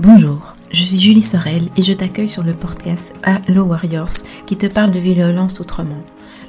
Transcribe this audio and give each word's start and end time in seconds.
Bonjour, 0.00 0.56
je 0.72 0.82
suis 0.82 1.00
Julie 1.00 1.22
Sorel 1.22 1.68
et 1.76 1.84
je 1.84 1.92
t'accueille 1.92 2.28
sur 2.28 2.42
le 2.42 2.52
podcast 2.52 3.14
Hello 3.22 3.62
Warriors 3.62 4.24
qui 4.44 4.56
te 4.56 4.66
parle 4.66 4.90
de 4.90 4.98
violence 4.98 5.60
autrement. 5.60 6.02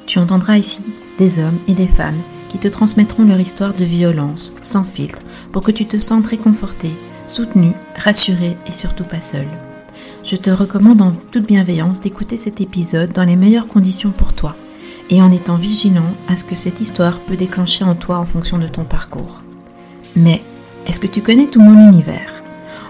Tu 0.07 0.17
entendras 0.17 0.57
ici 0.57 0.81
des 1.19 1.37
hommes 1.37 1.59
et 1.67 1.75
des 1.75 1.87
femmes 1.87 2.19
qui 2.49 2.57
te 2.57 2.67
transmettront 2.67 3.23
leur 3.23 3.39
histoire 3.39 3.75
de 3.75 3.85
violence 3.85 4.55
sans 4.63 4.83
filtre 4.83 5.21
pour 5.51 5.61
que 5.61 5.71
tu 5.71 5.85
te 5.85 5.97
sentes 5.99 6.25
réconforté, 6.25 6.89
soutenu, 7.27 7.73
rassuré 7.95 8.57
et 8.67 8.73
surtout 8.73 9.03
pas 9.03 9.21
seul. 9.21 9.45
Je 10.23 10.37
te 10.37 10.49
recommande 10.49 11.03
en 11.03 11.11
toute 11.11 11.45
bienveillance 11.45 12.01
d'écouter 12.01 12.37
cet 12.37 12.61
épisode 12.61 13.11
dans 13.11 13.25
les 13.25 13.35
meilleures 13.35 13.67
conditions 13.67 14.11
pour 14.11 14.33
toi 14.33 14.55
et 15.11 15.21
en 15.21 15.31
étant 15.31 15.55
vigilant 15.55 16.15
à 16.27 16.35
ce 16.35 16.45
que 16.45 16.55
cette 16.55 16.81
histoire 16.81 17.19
peut 17.19 17.37
déclencher 17.37 17.83
en 17.83 17.93
toi 17.93 18.17
en 18.17 18.25
fonction 18.25 18.57
de 18.57 18.67
ton 18.67 18.85
parcours. 18.85 19.43
Mais 20.15 20.41
est-ce 20.87 20.99
que 20.99 21.05
tu 21.05 21.21
connais 21.21 21.45
tout 21.45 21.61
mon 21.61 21.91
univers? 21.91 22.34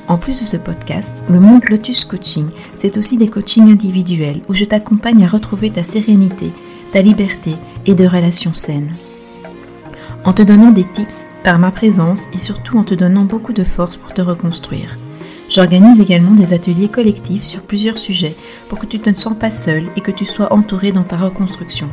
En 0.08 0.18
plus 0.18 0.40
de 0.40 0.45
ce 0.45 0.58
podcast, 0.58 1.23
le 1.30 1.40
monde 1.40 1.64
Lotus 1.70 2.05
Coaching, 2.05 2.48
c'est 2.76 2.98
aussi 2.98 3.18
des 3.18 3.27
coachings 3.27 3.72
individuels 3.72 4.41
où 4.48 4.54
je 4.54 4.66
t'accompagne 4.66 5.23
à 5.23 5.27
retrouver 5.27 5.72
ta 5.72 5.84
sérénité, 5.84 6.52
ta 6.91 7.02
liberté 7.02 7.55
et 7.86 7.96
de 7.96 8.05
relations 8.05 8.54
saines. 8.54 8.94
En 10.23 10.34
te 10.34 10.44
donnant 10.44 10.72
des 10.72 10.84
tips 10.84 11.26
par 11.44 11.60
ma 11.60 11.72
présence 11.72 12.23
et 12.34 12.40
surtout 12.40 12.77
en 12.77 12.84
te 12.84 12.94
donnant 12.94 13.23
beaucoup 13.23 13.54
de 13.54 13.63
force 13.63 13.98
pour 13.98 14.13
te 14.13 14.22
reconstruire. 14.22 14.98
J'organise 15.49 15.99
également 15.99 16.32
des 16.32 16.54
ateliers 16.54 16.88
collectifs 16.88 17.44
sur 17.44 17.62
plusieurs 17.62 17.99
sujets 17.99 18.35
pour 18.68 18.80
que 18.80 18.88
tu 18.88 18.98
ne 18.98 19.04
te 19.04 19.20
sens 19.20 19.38
pas 19.38 19.52
seul 19.52 19.84
et 19.96 20.02
que 20.02 20.12
tu 20.12 20.26
sois 20.26 20.54
entouré 20.54 20.91
dans 20.91 21.04
ta 21.04 21.18
reconstruction. 21.18 21.88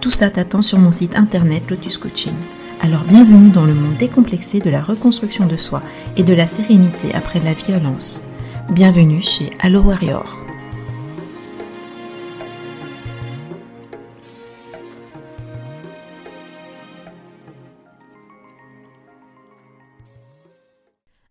Tout 0.00 0.10
ça 0.10 0.30
t'attend 0.30 0.62
sur 0.62 0.78
mon 0.78 0.92
site 0.92 1.16
internet 1.16 1.68
Lotus 1.68 1.98
Coaching. 1.98 2.34
Alors 2.80 3.02
bienvenue 3.02 3.50
dans 3.50 3.64
le 3.64 3.74
monde 3.74 3.96
décomplexé 3.96 4.60
de 4.60 4.70
la 4.70 4.80
reconstruction 4.80 5.46
de 5.46 5.56
soi 5.56 5.82
et 6.16 6.22
de 6.22 6.32
la 6.32 6.46
sérénité 6.46 7.12
après 7.12 7.40
la 7.40 7.52
violence. 7.52 8.22
Bienvenue 8.70 9.20
chez 9.20 9.50
Allo 9.58 9.80
Warrior. 9.80 10.44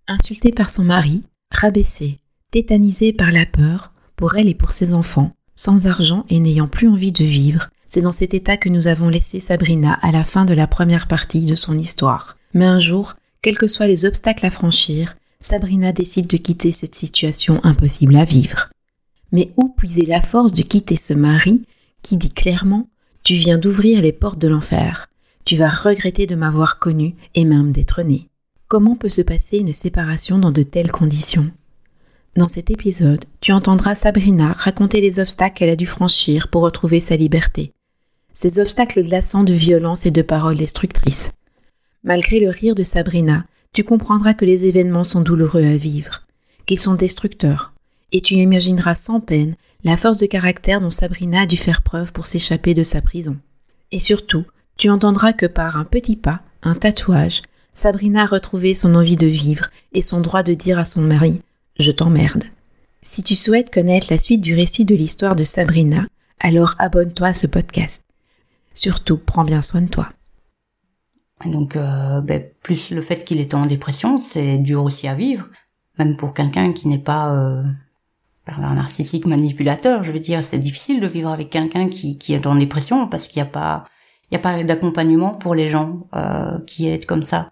Insultée 0.07 0.51
par 0.51 0.69
son 0.69 0.83
mari, 0.83 1.23
rabaissée, 1.49 2.19
tétanisée 2.51 3.13
par 3.13 3.31
la 3.31 3.45
peur, 3.45 3.93
pour 4.17 4.35
elle 4.35 4.49
et 4.49 4.55
pour 4.55 4.71
ses 4.71 4.93
enfants, 4.93 5.31
sans 5.55 5.87
argent 5.87 6.25
et 6.29 6.41
n'ayant 6.41 6.67
plus 6.67 6.89
envie 6.89 7.13
de 7.13 7.23
vivre, 7.23 7.69
c'est 7.97 8.03
dans 8.03 8.11
cet 8.11 8.35
état 8.35 8.57
que 8.57 8.69
nous 8.69 8.85
avons 8.85 9.09
laissé 9.09 9.39
Sabrina 9.39 9.93
à 10.03 10.11
la 10.11 10.23
fin 10.23 10.45
de 10.45 10.53
la 10.53 10.67
première 10.67 11.07
partie 11.07 11.47
de 11.47 11.55
son 11.55 11.75
histoire. 11.75 12.37
Mais 12.53 12.65
un 12.65 12.77
jour, 12.77 13.15
quels 13.41 13.57
que 13.57 13.65
soient 13.65 13.87
les 13.87 14.05
obstacles 14.05 14.45
à 14.45 14.51
franchir, 14.51 15.15
Sabrina 15.39 15.91
décide 15.93 16.27
de 16.27 16.37
quitter 16.37 16.71
cette 16.71 16.93
situation 16.93 17.59
impossible 17.63 18.15
à 18.15 18.23
vivre. 18.23 18.69
Mais 19.31 19.49
où 19.57 19.69
puiser 19.69 20.05
la 20.05 20.21
force 20.21 20.53
de 20.53 20.61
quitter 20.61 20.95
ce 20.95 21.15
mari 21.15 21.63
qui 22.03 22.17
dit 22.17 22.29
clairement 22.29 22.87
Tu 23.23 23.33
viens 23.33 23.57
d'ouvrir 23.57 23.99
les 23.99 24.11
portes 24.11 24.37
de 24.37 24.47
l'enfer. 24.47 25.07
Tu 25.43 25.55
vas 25.55 25.67
regretter 25.67 26.27
de 26.27 26.35
m'avoir 26.35 26.77
connu 26.77 27.15
et 27.33 27.45
même 27.45 27.71
d'être 27.71 28.03
né. 28.03 28.29
Comment 28.67 28.95
peut 28.95 29.09
se 29.09 29.23
passer 29.23 29.57
une 29.57 29.73
séparation 29.73 30.37
dans 30.37 30.51
de 30.51 30.61
telles 30.61 30.91
conditions? 30.91 31.49
Dans 32.35 32.47
cet 32.47 32.69
épisode, 32.69 33.25
tu 33.41 33.53
entendras 33.53 33.95
Sabrina 33.95 34.53
raconter 34.53 35.01
les 35.01 35.19
obstacles 35.19 35.57
qu'elle 35.57 35.69
a 35.69 35.75
dû 35.75 35.87
franchir 35.87 36.49
pour 36.49 36.61
retrouver 36.61 36.99
sa 36.99 37.15
liberté 37.15 37.73
ces 38.37 38.59
obstacles 38.59 39.01
glaçants 39.01 39.43
de 39.43 39.51
violence 39.51 40.05
et 40.05 40.11
de 40.11 40.21
paroles 40.21 40.57
destructrices. 40.57 41.31
Malgré 42.03 42.39
le 42.39 42.51
rire 42.51 42.75
de 42.75 42.83
Sabrina, 42.83 43.45
tu 43.73 43.83
comprendras 43.83 44.35
que 44.35 44.45
les 44.45 44.67
événements 44.67 45.03
sont 45.03 45.21
douloureux 45.21 45.65
à 45.65 45.75
vivre, 45.75 46.21
qu'ils 46.67 46.79
sont 46.79 46.93
destructeurs, 46.93 47.73
et 48.11 48.21
tu 48.21 48.35
imagineras 48.35 48.93
sans 48.93 49.21
peine 49.21 49.55
la 49.83 49.97
force 49.97 50.19
de 50.19 50.27
caractère 50.27 50.81
dont 50.81 50.91
Sabrina 50.91 51.41
a 51.41 51.45
dû 51.47 51.57
faire 51.57 51.81
preuve 51.81 52.11
pour 52.11 52.27
s'échapper 52.27 52.75
de 52.75 52.83
sa 52.83 53.01
prison. 53.01 53.37
Et 53.91 53.97
surtout, 53.97 54.45
tu 54.77 54.91
entendras 54.91 55.33
que 55.33 55.47
par 55.47 55.75
un 55.75 55.83
petit 55.83 56.15
pas, 56.15 56.41
un 56.61 56.75
tatouage, 56.75 57.41
Sabrina 57.73 58.21
a 58.21 58.27
retrouvé 58.27 58.75
son 58.75 58.93
envie 58.93 59.17
de 59.17 59.25
vivre 59.25 59.71
et 59.93 60.01
son 60.01 60.21
droit 60.21 60.43
de 60.43 60.53
dire 60.53 60.77
à 60.77 60.85
son 60.85 61.01
mari 61.01 61.41
Je 61.79 61.89
t'emmerde. 61.89 62.43
Si 63.01 63.23
tu 63.23 63.33
souhaites 63.33 63.73
connaître 63.73 64.07
la 64.11 64.19
suite 64.19 64.41
du 64.41 64.53
récit 64.53 64.85
de 64.85 64.93
l'histoire 64.93 65.35
de 65.35 65.43
Sabrina, 65.43 66.05
alors 66.39 66.75
abonne-toi 66.77 67.29
à 67.29 67.33
ce 67.33 67.47
podcast. 67.47 68.03
Surtout, 68.77 69.17
prends 69.17 69.43
bien 69.43 69.63
soin 69.63 69.81
de 69.81 69.89
toi. 69.89 70.09
Donc, 71.45 71.75
euh, 71.75 72.21
ben, 72.21 72.43
plus 72.61 72.91
le 72.91 73.01
fait 73.01 73.25
qu'il 73.25 73.39
était 73.39 73.55
en 73.55 73.65
dépression, 73.65 74.17
c'est 74.17 74.59
dur 74.59 74.83
aussi 74.83 75.07
à 75.07 75.15
vivre, 75.15 75.47
même 75.97 76.15
pour 76.15 76.35
quelqu'un 76.35 76.73
qui 76.73 76.87
n'est 76.87 76.99
pas 76.99 77.33
euh, 77.33 77.63
un 78.45 78.75
narcissique 78.75 79.25
manipulateur. 79.25 80.03
Je 80.03 80.11
veux 80.11 80.19
dire, 80.19 80.43
c'est 80.43 80.59
difficile 80.59 80.99
de 80.99 81.07
vivre 81.07 81.29
avec 81.29 81.49
quelqu'un 81.49 81.89
qui, 81.89 82.19
est 82.29 82.45
en 82.45 82.53
dépression 82.53 83.07
parce 83.07 83.27
qu'il 83.27 83.41
n'y 83.41 83.47
a 83.47 83.51
pas, 83.51 83.85
il 84.29 84.35
a 84.35 84.39
pas 84.39 84.63
d'accompagnement 84.63 85.33
pour 85.33 85.55
les 85.55 85.69
gens 85.69 86.07
euh, 86.15 86.59
qui 86.67 86.87
aident 86.87 87.07
comme 87.07 87.23
ça. 87.23 87.49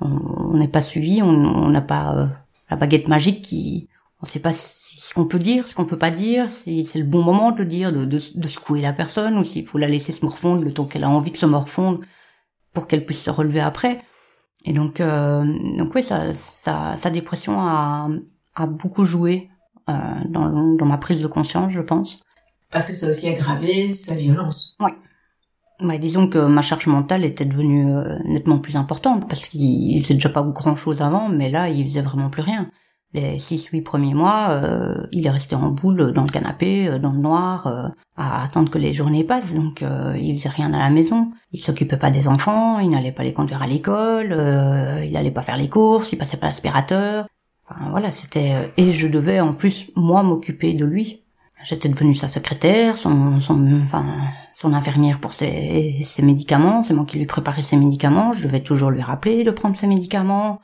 On 0.00 0.56
n'est 0.56 0.68
pas 0.68 0.80
suivi, 0.80 1.22
on 1.22 1.68
n'a 1.68 1.82
pas 1.82 2.16
euh, 2.16 2.26
la 2.70 2.76
baguette 2.76 3.08
magique 3.08 3.42
qui, 3.42 3.90
on 4.20 4.26
ne 4.26 4.30
sait 4.30 4.40
pas 4.40 4.54
ce 5.02 5.14
qu'on 5.14 5.26
peut 5.26 5.40
dire, 5.40 5.66
ce 5.66 5.74
qu'on 5.74 5.84
peut 5.84 5.98
pas 5.98 6.12
dire, 6.12 6.48
si 6.48 6.84
c'est 6.84 7.00
le 7.00 7.04
bon 7.04 7.24
moment 7.24 7.50
de 7.50 7.58
le 7.58 7.64
dire, 7.64 7.92
de, 7.92 8.04
de, 8.04 8.20
de 8.36 8.48
secouer 8.48 8.80
la 8.80 8.92
personne, 8.92 9.36
ou 9.36 9.42
s'il 9.42 9.66
faut 9.66 9.76
la 9.76 9.88
laisser 9.88 10.12
se 10.12 10.24
morfondre 10.24 10.62
le 10.62 10.72
temps 10.72 10.84
qu'elle 10.84 11.02
a 11.02 11.10
envie 11.10 11.32
de 11.32 11.36
se 11.36 11.44
morfondre 11.44 11.98
pour 12.72 12.86
qu'elle 12.86 13.04
puisse 13.04 13.20
se 13.20 13.30
relever 13.30 13.58
après. 13.58 14.00
Et 14.64 14.72
donc, 14.72 15.00
euh, 15.00 15.44
donc 15.76 15.92
oui, 15.96 16.04
ça, 16.04 16.32
ça, 16.34 16.94
sa 16.96 17.10
dépression 17.10 17.60
a, 17.60 18.10
a 18.54 18.66
beaucoup 18.68 19.04
joué 19.04 19.50
euh, 19.90 19.92
dans, 20.28 20.76
dans 20.76 20.86
ma 20.86 20.98
prise 20.98 21.20
de 21.20 21.26
conscience, 21.26 21.72
je 21.72 21.80
pense. 21.80 22.22
Parce 22.70 22.84
que 22.84 22.92
ça 22.92 23.06
a 23.06 23.08
aussi 23.08 23.28
aggravé 23.28 23.92
sa 23.92 24.14
violence. 24.14 24.76
Oui. 24.78 24.92
Ouais, 25.80 25.98
disons 25.98 26.28
que 26.28 26.38
ma 26.38 26.62
charge 26.62 26.86
mentale 26.86 27.24
était 27.24 27.44
devenue 27.44 27.92
euh, 27.92 28.20
nettement 28.24 28.60
plus 28.60 28.76
importante 28.76 29.28
parce 29.28 29.48
qu'il 29.48 30.00
faisait 30.00 30.14
déjà 30.14 30.28
pas 30.28 30.44
grand 30.44 30.76
chose 30.76 31.02
avant, 31.02 31.28
mais 31.28 31.50
là, 31.50 31.68
il 31.68 31.84
faisait 31.88 32.02
vraiment 32.02 32.30
plus 32.30 32.42
rien 32.42 32.70
les 33.14 33.38
six 33.38 33.66
huit 33.66 33.82
premiers 33.82 34.14
mois, 34.14 34.48
euh, 34.50 35.06
il 35.12 35.26
est 35.26 35.30
resté 35.30 35.54
en 35.54 35.68
boule 35.68 36.12
dans 36.12 36.22
le 36.22 36.30
canapé, 36.30 36.88
euh, 36.88 36.98
dans 36.98 37.12
le 37.12 37.18
noir, 37.18 37.66
euh, 37.66 37.88
à 38.16 38.42
attendre 38.42 38.70
que 38.70 38.78
les 38.78 38.92
journées 38.92 39.24
passent. 39.24 39.54
Donc 39.54 39.84
il 40.16 40.38
faisait 40.38 40.48
rien 40.48 40.72
à 40.72 40.78
la 40.78 40.90
maison. 40.90 41.30
Il 41.52 41.60
s'occupait 41.60 41.96
pas 41.96 42.10
des 42.10 42.28
enfants, 42.28 42.78
il 42.78 42.90
n'allait 42.90 43.12
pas 43.12 43.22
les 43.22 43.32
conduire 43.32 43.62
à 43.62 43.66
l'école, 43.66 44.36
il 45.04 45.12
n'allait 45.12 45.30
pas 45.30 45.42
faire 45.42 45.56
les 45.56 45.68
courses, 45.68 46.12
il 46.12 46.18
passait 46.18 46.36
pas 46.36 46.46
l'aspirateur. 46.46 47.26
Enfin 47.68 47.90
voilà, 47.90 48.10
c'était 48.10 48.72
et 48.76 48.92
je 48.92 49.08
devais 49.08 49.40
en 49.40 49.54
plus 49.54 49.90
moi 49.96 50.22
m'occuper 50.22 50.74
de 50.74 50.84
lui. 50.84 51.22
J'étais 51.64 51.88
devenue 51.88 52.14
sa 52.14 52.26
secrétaire, 52.26 52.96
son, 52.96 53.38
son, 53.38 53.80
enfin, 53.84 54.04
son 54.52 54.72
infirmière 54.72 55.20
pour 55.20 55.32
ses, 55.32 56.00
ses 56.02 56.22
médicaments. 56.22 56.82
C'est 56.82 56.92
moi 56.92 57.04
qui 57.04 57.18
lui 57.18 57.26
préparais 57.26 57.62
ses 57.62 57.76
médicaments. 57.76 58.32
Je 58.32 58.46
devais 58.48 58.62
toujours 58.62 58.90
lui 58.90 59.00
rappeler 59.00 59.44
de 59.44 59.50
prendre 59.52 59.76
ses 59.76 59.86
médicaments. 59.86 60.60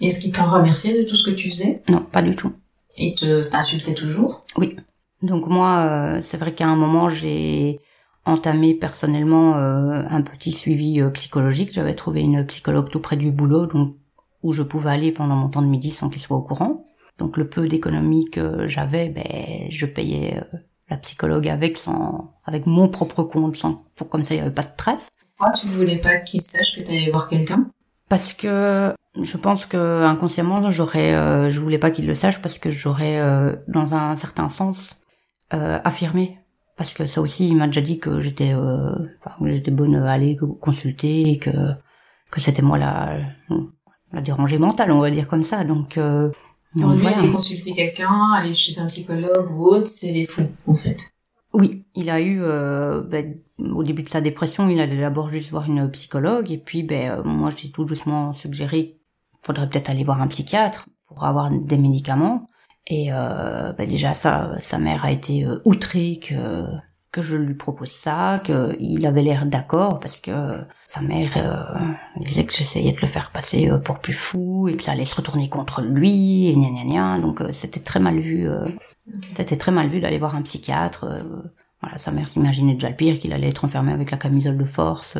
Est-ce 0.00 0.20
qu'il 0.20 0.32
t'en 0.32 0.50
remerciait 0.50 1.02
de 1.02 1.08
tout 1.08 1.16
ce 1.16 1.24
que 1.24 1.34
tu 1.34 1.50
faisais? 1.50 1.82
Non, 1.88 2.00
pas 2.00 2.22
du 2.22 2.34
tout. 2.34 2.52
Il 2.96 3.14
t'insultait 3.14 3.94
toujours? 3.94 4.40
Oui. 4.56 4.76
Donc 5.22 5.46
moi, 5.46 5.86
euh, 5.88 6.20
c'est 6.20 6.36
vrai 6.36 6.52
qu'à 6.52 6.68
un 6.68 6.76
moment, 6.76 7.08
j'ai 7.08 7.80
entamé 8.26 8.74
personnellement 8.74 9.56
euh, 9.56 10.02
un 10.08 10.22
petit 10.22 10.52
suivi 10.52 11.00
euh, 11.00 11.10
psychologique. 11.10 11.72
J'avais 11.72 11.94
trouvé 11.94 12.20
une 12.20 12.44
psychologue 12.46 12.90
tout 12.90 13.00
près 13.00 13.16
du 13.16 13.30
boulot, 13.30 13.66
donc 13.66 13.96
où 14.42 14.52
je 14.52 14.62
pouvais 14.62 14.90
aller 14.90 15.12
pendant 15.12 15.36
mon 15.36 15.48
temps 15.48 15.62
de 15.62 15.66
midi 15.66 15.90
sans 15.90 16.08
qu'il 16.08 16.20
soit 16.20 16.36
au 16.36 16.42
courant. 16.42 16.84
Donc 17.18 17.36
le 17.36 17.48
peu 17.48 17.66
d'économie 17.68 18.28
que 18.30 18.66
j'avais, 18.66 19.08
ben 19.08 19.68
je 19.70 19.86
payais 19.86 20.42
la 20.90 20.96
psychologue 20.98 21.48
avec 21.48 21.78
sans 21.78 22.34
avec 22.44 22.66
mon 22.66 22.88
propre 22.88 23.22
compte, 23.22 23.56
sans 23.56 23.82
pour 23.94 24.08
comme 24.08 24.24
ça 24.24 24.34
il 24.34 24.38
n'y 24.38 24.42
avait 24.42 24.54
pas 24.54 24.62
de 24.62 24.72
stress. 24.72 25.08
Pourquoi 25.36 25.54
tu 25.54 25.66
voulais 25.68 25.98
pas 25.98 26.16
qu'il 26.18 26.42
sache 26.42 26.74
que 26.76 26.82
tu 26.82 26.90
allais 26.90 27.10
voir 27.10 27.28
quelqu'un? 27.28 27.70
Parce 28.08 28.34
que 28.34 28.92
je 29.20 29.36
pense 29.36 29.66
que 29.66 30.02
inconsciemment, 30.04 30.70
j'aurais, 30.70 31.14
euh, 31.14 31.50
je 31.50 31.60
voulais 31.60 31.78
pas 31.78 31.90
qu'il 31.90 32.06
le 32.06 32.14
sache 32.14 32.42
parce 32.42 32.58
que 32.58 32.70
j'aurais, 32.70 33.20
euh, 33.20 33.54
dans 33.68 33.94
un 33.94 34.16
certain 34.16 34.48
sens, 34.48 35.04
euh, 35.52 35.78
affirmé. 35.84 36.38
Parce 36.76 36.92
que 36.92 37.06
ça 37.06 37.20
aussi, 37.20 37.48
il 37.48 37.56
m'a 37.56 37.66
déjà 37.66 37.80
dit 37.80 38.00
que 38.00 38.20
j'étais, 38.20 38.52
enfin, 38.52 39.36
j'étais 39.44 39.70
bonne 39.70 39.94
à 39.94 40.10
aller 40.10 40.36
consulter 40.60 41.30
et 41.30 41.38
que 41.38 41.50
que 42.32 42.40
c'était 42.40 42.62
moi 42.62 42.78
la 42.78 43.18
la 44.12 44.20
dérangée 44.20 44.58
mentale, 44.58 44.90
on 44.90 44.98
va 44.98 45.10
dire 45.10 45.28
comme 45.28 45.44
ça. 45.44 45.62
Donc, 45.62 45.96
donc 46.74 46.98
lui, 46.98 47.06
aller 47.06 47.30
consulter 47.30 47.72
quelqu'un, 47.72 48.32
aller 48.34 48.52
chez 48.52 48.80
un 48.80 48.86
psychologue 48.86 49.50
ou 49.52 49.66
autre, 49.66 49.86
c'est 49.86 50.10
les 50.10 50.24
fous, 50.24 50.50
en 50.66 50.74
fait. 50.74 51.14
Oui, 51.52 51.84
il 51.94 52.10
a 52.10 52.20
eu, 52.20 52.40
euh, 52.42 53.00
ben, 53.02 53.36
au 53.60 53.84
début 53.84 54.02
de 54.02 54.08
sa 54.08 54.20
dépression, 54.20 54.68
il 54.68 54.80
allait 54.80 55.00
d'abord 55.00 55.28
juste 55.28 55.50
voir 55.50 55.70
une 55.70 55.88
psychologue, 55.92 56.50
et 56.50 56.58
puis 56.58 56.82
ben, 56.82 57.22
moi 57.24 57.50
j'ai 57.50 57.70
tout 57.70 57.84
doucement 57.84 58.32
suggéré 58.32 58.98
faudrait 59.44 59.68
peut-être 59.68 59.90
aller 59.90 60.04
voir 60.04 60.20
un 60.20 60.26
psychiatre 60.28 60.88
pour 61.06 61.24
avoir 61.24 61.50
des 61.50 61.78
médicaments. 61.78 62.48
Et 62.86 63.12
euh, 63.12 63.72
bah 63.72 63.86
déjà 63.86 64.12
ça, 64.14 64.56
sa 64.58 64.78
mère 64.78 65.04
a 65.04 65.10
été 65.10 65.44
euh, 65.44 65.58
outrée 65.64 66.18
que 66.22 66.66
que 67.14 67.22
je 67.22 67.36
lui 67.36 67.54
propose 67.54 67.92
ça, 67.92 68.42
qu'il 68.44 69.06
avait 69.06 69.22
l'air 69.22 69.46
d'accord 69.46 70.00
parce 70.00 70.18
que 70.20 70.32
sa 70.84 71.00
mère 71.00 71.30
euh, 71.36 72.20
disait 72.20 72.44
que 72.44 72.52
j'essayais 72.52 72.90
de 72.90 73.00
le 73.00 73.06
faire 73.06 73.30
passer 73.30 73.70
euh, 73.70 73.78
pour 73.78 74.00
plus 74.00 74.12
fou 74.12 74.66
et 74.68 74.76
que 74.76 74.82
ça 74.82 74.92
allait 74.92 75.04
se 75.04 75.14
retourner 75.14 75.48
contre 75.48 75.80
lui 75.80 76.48
et 76.48 76.54
gna 76.54 76.70
gna 76.70 76.84
gna. 76.84 77.18
Donc 77.20 77.40
euh, 77.40 77.52
c'était 77.52 77.78
très 77.78 78.00
mal 78.00 78.18
vu. 78.18 78.48
C'était 79.36 79.56
très 79.56 79.70
mal 79.70 79.88
vu 79.88 80.00
d'aller 80.00 80.18
voir 80.18 80.34
un 80.34 80.42
psychiatre. 80.42 81.06
Voilà, 81.84 81.98
sa 81.98 82.10
mère 82.10 82.28
s'imaginait 82.28 82.74
déjà 82.74 82.90
le 82.90 82.96
pire, 82.96 83.18
qu'il 83.18 83.32
allait 83.32 83.48
être 83.48 83.64
enfermé 83.64 83.92
avec 83.92 84.10
la 84.10 84.16
camisole 84.16 84.58
de 84.58 84.64
force 84.64 85.16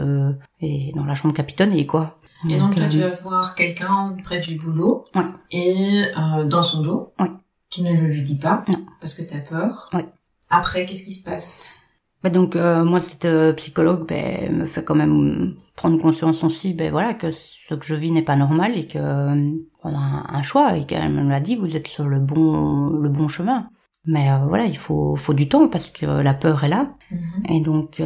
et 0.60 0.92
dans 0.94 1.04
la 1.04 1.14
chambre 1.14 1.34
capitonnée 1.34 1.86
quoi. 1.86 2.18
Et 2.48 2.58
donc, 2.58 2.74
toi, 2.76 2.88
tu 2.88 2.98
vas 2.98 3.08
voir 3.08 3.54
quelqu'un 3.54 4.16
près 4.22 4.38
du 4.38 4.56
boulot 4.56 5.04
ouais. 5.14 5.22
et 5.50 6.04
dans 6.44 6.62
son 6.62 6.82
dos. 6.82 7.12
Ouais. 7.18 7.30
Tu 7.70 7.82
ne 7.82 7.92
le 7.92 8.06
lui 8.06 8.22
dis 8.22 8.38
pas 8.38 8.64
non. 8.68 8.84
parce 9.00 9.14
que 9.14 9.22
tu 9.22 9.34
as 9.34 9.40
peur. 9.40 9.88
Ouais. 9.92 10.04
Après, 10.50 10.84
qu'est-ce 10.84 11.04
qui 11.04 11.12
se 11.12 11.24
passe? 11.24 11.84
Bah 12.24 12.30
donc 12.30 12.56
euh, 12.56 12.84
moi 12.84 13.00
cette 13.00 13.26
euh, 13.26 13.52
psychologue 13.52 14.08
ben, 14.08 14.50
me 14.50 14.64
fait 14.64 14.82
quand 14.82 14.94
même 14.94 15.56
prendre 15.76 16.00
conscience 16.00 16.42
aussi 16.42 16.72
ben 16.72 16.90
voilà 16.90 17.12
que 17.12 17.30
ce 17.30 17.74
que 17.74 17.84
je 17.84 17.94
vis 17.94 18.10
n'est 18.12 18.22
pas 18.22 18.36
normal 18.36 18.78
et 18.78 18.86
que 18.86 18.96
euh, 18.96 19.52
on 19.82 19.94
a 19.94 20.24
un, 20.32 20.42
choix 20.42 20.74
et 20.78 20.86
qu'elle 20.86 21.12
me 21.12 21.28
l'a 21.28 21.40
dit 21.40 21.54
vous 21.54 21.76
êtes 21.76 21.86
sur 21.86 22.08
le 22.08 22.20
bon 22.20 22.88
le 22.88 23.10
bon 23.10 23.28
chemin 23.28 23.68
mais 24.06 24.28
voilà 24.48 24.66
il 24.66 24.76
faut 24.76 25.16
faut 25.16 25.34
du 25.34 25.48
temps 25.48 25.68
parce 25.68 25.90
que 25.90 26.06
la 26.06 26.34
peur 26.34 26.64
est 26.64 26.68
là 26.68 26.94
mm-hmm. 27.10 27.54
et 27.54 27.60
donc 27.60 28.02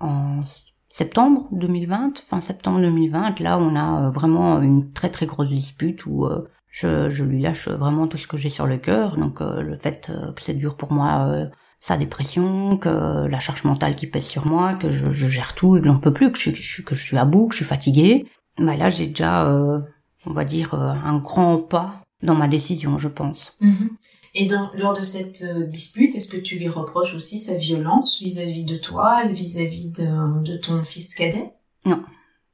en 0.00 0.40
septembre 0.88 1.48
2020 1.52 2.18
fin 2.18 2.40
septembre 2.40 2.80
2020 2.80 3.40
là 3.40 3.58
on 3.58 3.74
a 3.76 4.10
vraiment 4.10 4.60
une 4.60 4.92
très 4.92 5.10
très 5.10 5.26
grosse 5.26 5.48
dispute 5.48 6.04
où 6.06 6.28
je, 6.70 7.08
je 7.08 7.24
lui 7.24 7.40
lâche 7.40 7.68
vraiment 7.68 8.06
tout 8.08 8.18
ce 8.18 8.26
que 8.26 8.36
j'ai 8.36 8.50
sur 8.50 8.66
le 8.66 8.76
cœur 8.76 9.16
donc 9.16 9.40
le 9.40 9.76
fait 9.76 10.12
que 10.36 10.42
c'est 10.42 10.54
dur 10.54 10.76
pour 10.76 10.92
moi 10.92 11.48
sa 11.84 11.98
dépression, 11.98 12.78
que 12.78 13.26
la 13.26 13.38
charge 13.40 13.64
mentale 13.64 13.94
qui 13.94 14.06
pèse 14.06 14.24
sur 14.24 14.46
moi, 14.46 14.72
que 14.72 14.88
je, 14.88 15.10
gère 15.28 15.54
tout 15.54 15.76
et 15.76 15.82
que 15.82 15.86
j'en 15.86 15.98
peux 15.98 16.14
plus, 16.14 16.32
que 16.32 16.38
je, 16.38 16.50
suis, 16.50 16.82
que 16.82 16.94
je 16.94 17.04
suis 17.04 17.18
à 17.18 17.26
bout, 17.26 17.48
que 17.48 17.52
je 17.52 17.58
suis 17.58 17.66
fatiguée. 17.66 18.24
Bah 18.56 18.74
là, 18.74 18.88
j'ai 18.88 19.08
déjà, 19.08 19.50
euh, 19.50 19.80
on 20.24 20.32
va 20.32 20.46
dire, 20.46 20.72
euh, 20.72 20.94
un 21.04 21.18
grand 21.18 21.58
pas 21.58 21.96
dans 22.22 22.34
ma 22.34 22.48
décision, 22.48 22.96
je 22.96 23.08
pense. 23.08 23.58
Mm-hmm. 23.60 23.88
Et 24.34 24.46
dans, 24.46 24.70
lors 24.74 24.92
de 24.92 25.00
cette 25.00 25.42
euh, 25.42 25.64
dispute, 25.64 26.14
est-ce 26.14 26.28
que 26.28 26.36
tu 26.36 26.58
lui 26.58 26.68
reproches 26.68 27.14
aussi 27.14 27.38
sa 27.38 27.54
violence 27.54 28.20
vis-à-vis 28.20 28.64
de 28.64 28.74
toi, 28.74 29.24
vis-à-vis 29.26 29.88
de, 29.88 30.42
de, 30.42 30.56
ton 30.56 30.82
fils 30.82 31.14
cadet? 31.14 31.52
Non. 31.86 32.02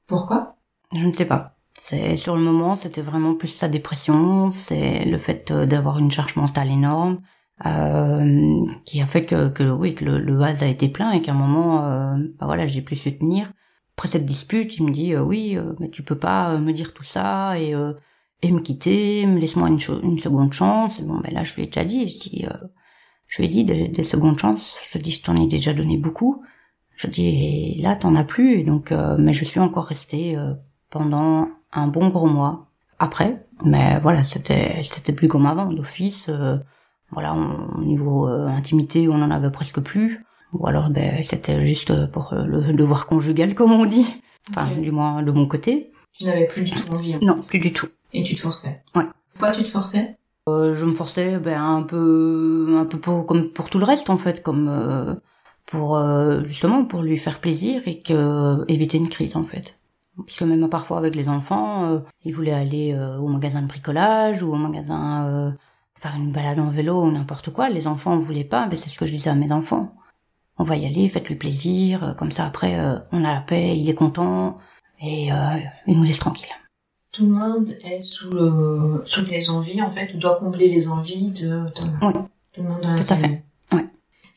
Pourquoi? 0.06 0.56
Je 0.94 1.06
ne 1.06 1.12
sais 1.12 1.24
pas. 1.24 1.56
C'est 1.74 2.16
sur 2.16 2.36
le 2.36 2.42
moment, 2.42 2.76
c'était 2.76 3.00
vraiment 3.00 3.34
plus 3.34 3.48
sa 3.48 3.68
dépression, 3.68 4.50
c'est 4.50 5.04
le 5.06 5.18
fait 5.18 5.50
d'avoir 5.52 5.98
une 5.98 6.10
charge 6.10 6.36
mentale 6.36 6.70
énorme, 6.70 7.20
euh, 7.66 8.64
qui 8.84 9.02
a 9.02 9.06
fait 9.06 9.24
que, 9.24 9.48
que 9.48 9.64
oui 9.64 9.94
que 9.94 10.04
le, 10.04 10.18
le, 10.18 10.36
vase 10.36 10.62
a 10.62 10.66
été 10.66 10.88
plein 10.88 11.12
et 11.12 11.20
qu'à 11.20 11.32
un 11.32 11.34
moment 11.34 11.84
euh, 11.84 12.16
bah 12.38 12.46
voilà 12.46 12.66
j'ai 12.66 12.80
pu 12.80 12.96
se 12.96 13.10
tenir 13.10 13.52
après 13.96 14.08
cette 14.08 14.24
dispute 14.24 14.78
il 14.78 14.84
me 14.84 14.90
dit 14.90 15.14
euh, 15.14 15.20
oui 15.20 15.58
euh, 15.58 15.74
mais 15.78 15.90
tu 15.90 16.02
peux 16.02 16.16
pas 16.16 16.56
me 16.56 16.72
dire 16.72 16.94
tout 16.94 17.04
ça 17.04 17.58
et 17.58 17.74
et 18.42 18.50
me 18.50 18.60
quitter 18.60 19.26
laisse-moi 19.26 19.68
une, 19.68 19.78
une 20.02 20.18
seconde 20.18 20.52
chance. 20.52 21.00
Bon 21.02 21.18
ben 21.18 21.32
là 21.32 21.44
je 21.44 21.54
lui 21.54 21.64
ai 21.64 21.66
déjà 21.66 21.84
dit 21.84 22.06
je 22.06 22.18
dis 22.18 22.46
je 23.26 23.36
lui 23.36 23.44
ai 23.44 23.48
dit 23.48 23.64
des, 23.64 23.88
des, 23.88 24.02
secondes 24.02 24.38
chances. 24.38 24.80
Je 24.90 24.98
dis 24.98 25.10
je 25.10 25.22
t'en 25.22 25.36
ai 25.36 25.46
déjà 25.46 25.72
donné 25.72 25.96
beaucoup. 25.96 26.42
Je 26.96 27.06
dis 27.06 27.76
et 27.78 27.82
là 27.82 27.96
t'en 27.96 28.14
as 28.14 28.24
plus. 28.24 28.60
Et 28.60 28.64
donc 28.64 28.92
mais 29.18 29.32
je 29.32 29.44
suis 29.44 29.60
encore 29.60 29.84
restée 29.84 30.36
pendant 30.90 31.48
un 31.72 31.86
bon 31.86 32.08
gros 32.08 32.28
mois. 32.28 32.68
Après 32.98 33.46
mais 33.64 33.98
voilà 34.00 34.24
c'était 34.24 34.82
c'était 34.84 35.12
plus 35.12 35.28
comme 35.28 35.46
avant. 35.46 35.66
D'office 35.66 36.30
voilà, 37.12 37.34
au 37.34 37.82
niveau 37.82 38.28
euh, 38.28 38.46
intimité, 38.46 39.08
on 39.08 39.14
en 39.14 39.30
avait 39.30 39.50
presque 39.50 39.80
plus. 39.80 40.24
Ou 40.52 40.66
alors, 40.66 40.90
ben, 40.90 41.22
c'était 41.22 41.60
juste 41.60 42.06
pour 42.06 42.32
euh, 42.32 42.44
le 42.46 42.72
devoir 42.72 43.06
conjugal, 43.06 43.54
comme 43.56 43.72
on 43.72 43.84
dit. 43.84 44.06
Enfin, 44.50 44.76
du 44.76 44.90
moins 44.90 45.22
de 45.22 45.30
mon 45.30 45.46
côté. 45.46 45.90
Tu 46.12 46.24
n'avais 46.24 46.46
plus 46.46 46.64
du 46.64 46.72
tout 46.72 46.92
envie. 46.92 47.16
non, 47.24 47.40
plus 47.40 47.58
du 47.58 47.72
tout. 47.72 47.88
Et 48.12 48.22
tu 48.22 48.34
te 48.34 48.40
forçais. 48.40 48.82
Ouais. 48.94 49.04
Pourquoi 49.32 49.52
tu 49.52 49.62
te 49.62 49.68
forçais? 49.68 50.16
Euh, 50.48 50.74
Je 50.74 50.84
me 50.84 50.94
forçais, 50.94 51.38
ben, 51.38 51.62
un 51.62 51.82
peu, 51.82 52.76
un 52.78 52.84
peu 52.84 52.98
pour, 52.98 53.26
comme 53.26 53.50
pour 53.50 53.70
tout 53.70 53.78
le 53.78 53.84
reste 53.84 54.10
en 54.10 54.18
fait, 54.18 54.42
comme 54.42 54.68
euh, 54.68 55.14
pour 55.66 55.96
euh, 55.96 56.42
justement 56.44 56.84
pour 56.84 57.02
lui 57.02 57.16
faire 57.16 57.40
plaisir 57.40 57.82
et 57.86 58.00
que 58.02 58.64
éviter 58.68 58.98
une 58.98 59.08
crise 59.08 59.36
en 59.36 59.42
fait. 59.42 59.78
Puisque 60.26 60.42
même 60.42 60.68
parfois 60.68 60.98
avec 60.98 61.14
les 61.14 61.28
enfants, 61.28 62.02
ils 62.24 62.34
voulaient 62.34 62.52
aller 62.52 62.94
au 63.18 63.28
magasin 63.28 63.62
de 63.62 63.68
bricolage 63.68 64.42
ou 64.42 64.52
au 64.52 64.56
magasin 64.56 65.56
faire 65.98 66.14
une 66.14 66.32
balade 66.32 66.58
en 66.58 66.68
vélo 66.68 67.04
ou 67.04 67.10
n'importe 67.10 67.50
quoi. 67.50 67.70
Les 67.70 67.86
enfants 67.86 68.16
ne 68.16 68.20
voulaient 68.20 68.44
pas, 68.44 68.66
mais 68.66 68.76
c'est 68.76 68.90
ce 68.90 68.98
que 68.98 69.06
je 69.06 69.12
disais 69.12 69.30
à 69.30 69.34
mes 69.34 69.50
enfants. 69.50 69.94
On 70.58 70.64
va 70.64 70.76
y 70.76 70.84
aller, 70.84 71.08
faites-lui 71.08 71.36
plaisir, 71.36 72.16
comme 72.18 72.32
ça 72.32 72.44
après 72.44 72.78
on 73.12 73.24
a 73.24 73.32
la 73.32 73.40
paix, 73.40 73.78
il 73.78 73.88
est 73.88 73.94
content 73.94 74.58
et 75.00 75.32
euh, 75.32 75.36
il 75.86 75.96
nous 75.96 76.04
laisse 76.04 76.18
tranquille. 76.18 76.48
Tout 77.12 77.24
le 77.24 77.32
monde 77.32 77.70
est 77.82 77.98
sous, 77.98 78.30
le, 78.30 79.02
sous 79.06 79.24
les 79.24 79.50
envies 79.50 79.82
en 79.82 79.90
fait, 79.90 80.14
ou 80.14 80.18
doit 80.18 80.38
combler 80.38 80.68
les 80.68 80.88
envies 80.88 81.30
de 81.30 81.64
Oui. 82.02 82.12
Tout 82.52 82.62
le 82.62 82.68
monde 82.68 82.80
dans 82.82 82.92
la 82.92 83.02
Tout 83.02 83.12
à 83.12 83.16
fait. 83.16 83.42
Oui. 83.72 83.80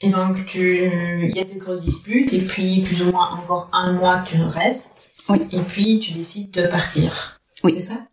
Et 0.01 0.09
donc 0.09 0.45
tu, 0.45 0.89
il 1.23 1.35
y 1.35 1.39
a 1.39 1.43
cette 1.43 1.59
grosse 1.59 1.85
dispute 1.85 2.33
et 2.33 2.39
puis 2.39 2.81
plus 2.81 3.03
ou 3.03 3.11
moins 3.11 3.31
encore 3.31 3.69
un 3.73 3.93
mois 3.93 4.23
tu 4.25 4.41
restes. 4.41 5.13
Oui. 5.29 5.39
Et 5.51 5.59
puis 5.59 5.99
tu 5.99 6.11
décides 6.11 6.51
de 6.51 6.67
partir. 6.67 7.39
Oui. 7.63 7.73
C'est 7.73 7.93
ça? 7.93 8.07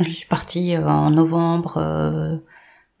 Je 0.00 0.08
suis 0.08 0.26
partie 0.26 0.76
en 0.76 1.10
novembre 1.10 2.40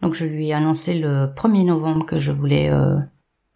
donc 0.02 0.14
je 0.14 0.24
lui 0.24 0.48
ai 0.48 0.52
annoncé 0.52 0.94
le 0.94 1.26
1er 1.26 1.64
novembre 1.64 2.04
que 2.04 2.18
je 2.18 2.32
voulais 2.32 2.68
euh, 2.70 2.96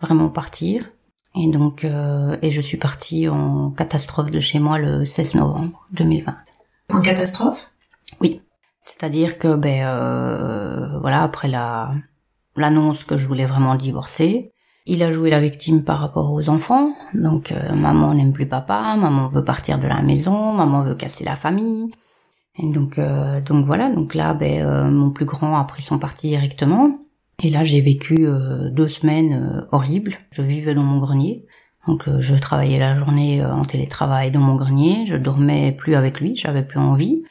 vraiment 0.00 0.28
partir. 0.28 0.88
Et 1.36 1.48
donc, 1.48 1.84
euh, 1.84 2.36
et 2.42 2.50
je 2.50 2.60
suis 2.60 2.76
partie 2.76 3.28
en 3.28 3.70
catastrophe 3.70 4.30
de 4.30 4.40
chez 4.40 4.58
moi 4.58 4.78
le 4.78 5.04
16 5.04 5.34
novembre 5.34 5.86
2020. 5.92 6.34
En 6.92 7.00
catastrophe? 7.02 7.70
Oui. 8.20 8.42
C'est-à-dire 8.80 9.38
que, 9.38 9.54
ben, 9.54 9.86
euh, 9.86 10.98
voilà, 11.00 11.22
après 11.22 11.48
la 11.48 11.92
l'annonce 12.58 13.04
que 13.04 13.18
je 13.18 13.28
voulais 13.28 13.44
vraiment 13.44 13.74
divorcer, 13.74 14.52
il 14.86 15.02
a 15.02 15.10
joué 15.10 15.28
la 15.28 15.40
victime 15.40 15.84
par 15.84 15.98
rapport 15.98 16.32
aux 16.32 16.48
enfants. 16.48 16.94
Donc, 17.12 17.52
maman 17.74 18.14
n'aime 18.14 18.32
plus 18.32 18.46
papa, 18.46 18.96
maman 18.96 19.28
veut 19.28 19.44
partir 19.44 19.78
de 19.78 19.86
la 19.86 20.00
maison, 20.00 20.54
maman 20.54 20.80
veut 20.82 20.94
casser 20.94 21.22
la 21.22 21.36
famille. 21.36 21.90
Et 22.58 22.66
donc, 22.66 22.98
euh, 22.98 23.40
donc 23.40 23.66
voilà, 23.66 23.90
donc 23.90 24.14
là, 24.14 24.34
ben, 24.34 24.64
euh, 24.64 24.90
mon 24.90 25.10
plus 25.10 25.26
grand 25.26 25.56
a 25.56 25.64
pris 25.64 25.82
son 25.82 25.98
parti 25.98 26.28
directement. 26.28 26.98
Et 27.42 27.50
là, 27.50 27.64
j'ai 27.64 27.80
vécu 27.80 28.26
euh, 28.26 28.70
deux 28.70 28.88
semaines 28.88 29.66
horribles. 29.72 30.14
Je 30.30 30.42
vivais 30.42 30.74
dans 30.74 30.82
mon 30.82 30.98
grenier. 30.98 31.46
Donc, 31.86 32.08
je 32.18 32.34
travaillais 32.34 32.78
la 32.78 32.98
journée 32.98 33.44
en 33.44 33.64
télétravail 33.64 34.32
dans 34.32 34.40
mon 34.40 34.56
grenier. 34.56 35.06
Je 35.06 35.16
dormais 35.16 35.70
plus 35.70 35.94
avec 35.94 36.20
lui, 36.20 36.34
j'avais 36.34 36.64
plus 36.64 36.80
envie. 36.80 37.22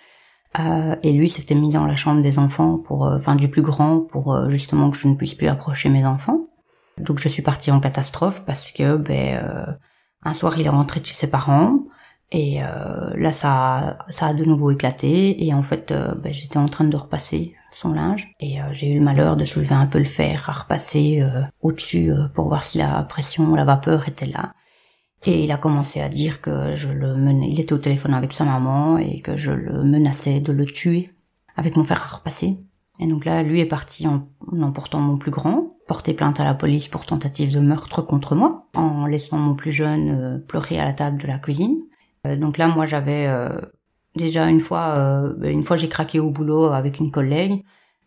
et 1.03 1.11
lui 1.11 1.29
s'était 1.29 1.55
mis 1.55 1.73
dans 1.73 1.85
la 1.85 1.97
chambre 1.97 2.21
des 2.21 2.39
enfants 2.39 2.77
pour, 2.77 3.01
enfin 3.01 3.35
du 3.35 3.49
plus 3.49 3.61
grand, 3.61 3.99
pour 3.99 4.49
justement 4.49 4.89
que 4.91 4.97
je 4.97 5.09
ne 5.09 5.15
puisse 5.15 5.33
plus 5.33 5.47
approcher 5.47 5.89
mes 5.89 6.05
enfants. 6.05 6.47
Donc, 6.97 7.19
je 7.19 7.27
suis 7.27 7.41
partie 7.41 7.69
en 7.69 7.81
catastrophe 7.81 8.45
parce 8.45 8.71
que, 8.71 8.95
ben, 8.95 9.77
un 10.25 10.33
soir, 10.33 10.57
il 10.57 10.65
est 10.65 10.69
rentré 10.69 10.99
de 10.99 11.05
chez 11.05 11.15
ses 11.15 11.29
parents. 11.29 11.79
Et 12.31 12.63
euh, 12.63 13.11
là, 13.15 13.31
ça, 13.31 13.99
ça 14.09 14.27
a 14.27 14.33
de 14.33 14.43
nouveau 14.43 14.71
éclaté. 14.71 15.45
Et 15.45 15.53
en 15.53 15.61
fait, 15.61 15.91
euh, 15.91 16.15
ben, 16.15 16.33
j'étais 16.33 16.57
en 16.57 16.65
train 16.65 16.85
de 16.85 16.97
repasser 16.97 17.55
son 17.75 17.93
linge. 17.93 18.31
Et 18.39 18.61
euh, 18.61 18.65
j'ai 18.71 18.91
eu 18.91 18.99
le 18.99 19.03
malheur 19.03 19.35
de 19.35 19.45
soulever 19.45 19.75
un 19.75 19.85
peu 19.85 19.99
le 19.99 20.05
fer, 20.05 20.49
à 20.49 20.51
repasser 20.53 21.23
au-dessus 21.61 22.11
pour 22.33 22.47
voir 22.47 22.63
si 22.63 22.77
la 22.77 23.03
pression, 23.03 23.55
la 23.55 23.65
vapeur 23.65 24.07
était 24.07 24.25
là. 24.25 24.53
Et 25.25 25.43
il 25.43 25.51
a 25.51 25.57
commencé 25.57 26.01
à 26.01 26.09
dire 26.09 26.41
que 26.41 26.75
je 26.75 26.89
le 26.89 27.15
menais, 27.15 27.49
il 27.49 27.59
était 27.59 27.73
au 27.73 27.79
téléphone 27.79 28.13
avec 28.13 28.31
sa 28.31 28.43
maman 28.43 28.97
et 28.97 29.19
que 29.21 29.37
je 29.37 29.51
le 29.51 29.83
menaçais 29.83 30.39
de 30.39 30.51
le 30.51 30.65
tuer 30.65 31.09
avec 31.55 31.75
mon 31.77 31.83
fer 31.83 32.01
à 32.03 32.15
repasser. 32.17 32.59
Et 32.99 33.07
donc 33.07 33.25
là, 33.25 33.41
lui 33.41 33.59
est 33.59 33.65
parti 33.65 34.07
en, 34.07 34.27
emportant 34.61 34.99
mon 34.99 35.17
plus 35.17 35.31
grand, 35.31 35.75
porter 35.87 36.13
plainte 36.13 36.39
à 36.39 36.43
la 36.43 36.53
police 36.53 36.87
pour 36.87 37.05
tentative 37.05 37.51
de 37.51 37.59
meurtre 37.59 38.01
contre 38.01 38.35
moi, 38.35 38.67
en 38.75 39.05
laissant 39.05 39.37
mon 39.37 39.55
plus 39.55 39.71
jeune 39.71 40.43
pleurer 40.47 40.79
à 40.79 40.85
la 40.85 40.93
table 40.93 41.21
de 41.21 41.27
la 41.27 41.39
cuisine. 41.39 41.77
Euh, 42.25 42.35
donc 42.35 42.57
là, 42.57 42.67
moi, 42.67 42.85
j'avais 42.85 43.27
euh, 43.27 43.49
déjà 44.15 44.49
une 44.49 44.59
fois, 44.59 44.95
euh, 44.97 45.33
une 45.43 45.63
fois, 45.63 45.77
j'ai 45.77 45.89
craqué 45.89 46.19
au 46.19 46.29
boulot 46.29 46.65
avec 46.65 46.99
une 46.99 47.11
collègue, 47.11 47.63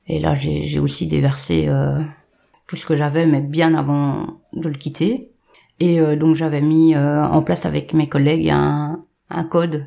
et 0.07 0.21
là, 0.21 0.35
j'ai 0.35 0.79
aussi 0.79 1.07
déversé 1.07 1.69
tout 2.67 2.77
ce 2.77 2.87
que 2.87 2.97
j'avais, 2.97 3.27
mais 3.27 3.43
bien 3.43 3.75
avant 3.75 4.41
de 4.55 4.69
le 4.71 4.75
quitter. 4.75 5.33
Et 5.81 6.01
donc, 6.17 6.35
j'avais 6.35 6.63
mis 6.63 6.97
en 6.97 7.43
place 7.43 7.67
avec 7.67 7.93
mes 7.93 8.09
collègues 8.09 8.49
un, 8.49 9.05
un 9.29 9.45
code 9.45 9.87